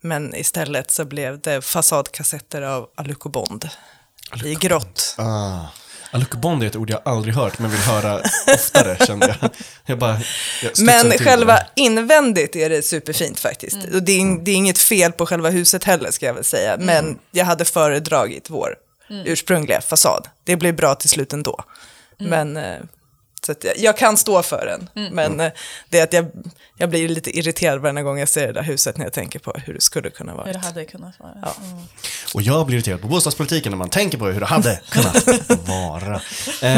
[0.00, 3.68] Men istället så blev det fasadkassetter av Aluko Bond
[4.44, 5.14] i grått.
[5.18, 5.66] Ah.
[6.14, 8.20] Aluko Bond är ett ord jag aldrig hört, men vill höra
[8.54, 9.50] oftare, kände jag.
[9.86, 10.20] jag bara,
[10.62, 11.66] jag Men själva det.
[11.74, 13.76] invändigt är det superfint faktiskt.
[13.94, 16.76] Och det är, det är inget fel på själva huset heller ska jag väl säga.
[16.78, 18.74] Men jag hade föredragit vår
[19.24, 20.28] ursprungliga fasad.
[20.44, 21.64] Det blev bra till slut ändå.
[22.18, 22.78] Men eh,
[23.46, 25.10] så att jag, jag kan stå för den.
[25.14, 25.52] Men eh,
[25.88, 26.26] det är att jag,
[26.76, 29.52] jag blir lite irriterad varje gång jag ser det där huset när jag tänker på
[29.64, 30.46] hur det skulle kunna vara.
[30.46, 31.32] Hur det hade kunnat vara.
[31.42, 31.54] Ja.
[32.34, 36.20] Och jag blir irriterad på bostadspolitiken när man tänker på hur det hade kunnat vara.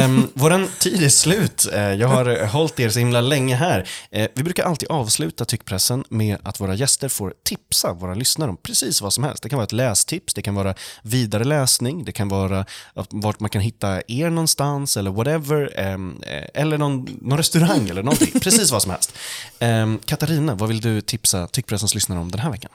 [0.05, 1.67] Um, våran tid är slut.
[1.73, 3.89] Eh, jag har eh, hållit er så himla länge här.
[4.11, 8.57] Eh, vi brukar alltid avsluta tyckpressen med att våra gäster får tipsa våra lyssnare om
[8.57, 9.43] precis vad som helst.
[9.43, 12.61] Det kan vara ett lästips, det kan vara vidare läsning, det kan vara
[12.95, 15.73] att- vart man kan hitta er någonstans eller whatever.
[15.81, 18.41] ehm, eh, eller någon, någon restaurang eller någonting.
[18.41, 19.13] Precis vad som helst.
[19.59, 22.71] Ehm, Katarina, vad vill du tipsa tyckpressens lyssnare om den här veckan?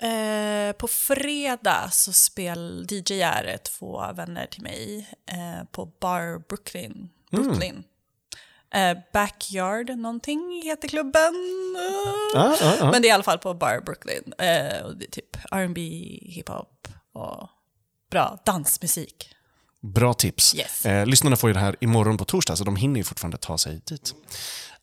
[0.00, 7.08] Eh, på fredag så spel DJR två vänner till mig eh, på Bar Brooklyn.
[7.30, 7.84] Brooklyn.
[8.74, 11.34] Eh, Backyard någonting heter klubben.
[12.34, 12.90] Ja, ja, ja.
[12.90, 14.32] Men det är i alla fall på Bar Brooklyn.
[14.38, 15.80] Eh, och det är typ R&B,
[16.22, 17.48] hiphop och
[18.10, 19.35] bra dansmusik.
[19.86, 20.54] Bra tips.
[20.54, 20.86] Yes.
[20.86, 23.58] Eh, lyssnarna får ju det här imorgon på torsdag, så de hinner ju fortfarande ta
[23.58, 24.14] sig dit.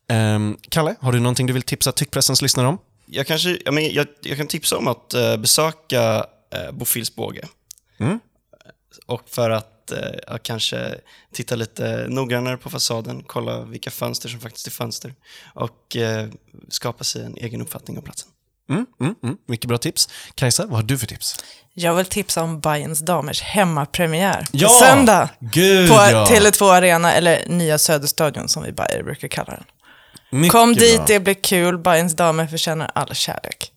[0.08, 2.78] Ehm, Kalle, har du någonting du vill tipsa tyckpressens lyssnare om?
[3.06, 7.48] Jag, kanske, jag, men, jag, jag kan tipsa om att eh, besöka eh, Bofilsbåge.
[7.98, 8.20] Mm.
[9.06, 10.94] Och för att eh, kanske
[11.32, 15.14] titta lite noggrannare på fasaden, kolla vilka fönster som faktiskt är fönster
[15.54, 16.28] och eh,
[16.68, 18.28] skapa sig en egen uppfattning om platsen.
[18.70, 19.36] Mm, mm, mm.
[19.48, 20.08] Mycket bra tips.
[20.34, 21.36] Kajsa, vad har du för tips?
[21.74, 24.68] Jag vill tipsa om Bayerns damers hemmapremiär på Ja!
[24.68, 25.28] söndag.
[25.40, 26.26] Gud, på ja!
[26.30, 29.64] Tele2 Arena, eller Nya Söderstadion som vi Bayer brukar kalla den.
[30.30, 31.04] Mycket Kom dit, bra.
[31.06, 31.78] det blir kul.
[31.78, 33.70] Bayerns damer förtjänar all kärlek.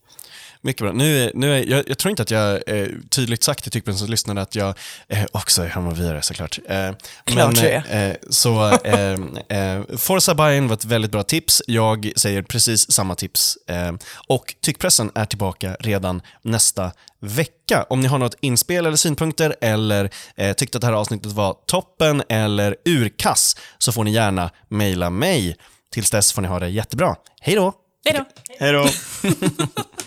[0.68, 0.92] Mycket bra.
[0.92, 4.10] Nu, är- nu är, jag, jag tror inte att jag eh, tydligt sagt till tyckpressens
[4.10, 4.74] lyssnare att jag
[5.08, 6.60] eh, också är hammarbyare såklart.
[6.70, 6.92] Eh,
[7.26, 9.12] Klart men, eh, så eh,
[9.50, 11.62] eh, Forza Bayern var ett väldigt bra tips.
[11.68, 13.58] Jag säger precis samma tips.
[13.68, 13.92] Eh,
[14.28, 17.86] och tyckpressen är tillbaka redan nästa vecka.
[17.90, 21.56] Om ni har något inspel eller synpunkter eller eh, tyckte att det här avsnittet var
[21.68, 25.56] toppen eller urkass så får ni gärna mejla mig.
[25.94, 27.16] Tills dess får ni ha det jättebra.
[27.42, 27.74] Hej då!
[28.06, 28.26] Hej då!
[28.60, 28.88] Hej då!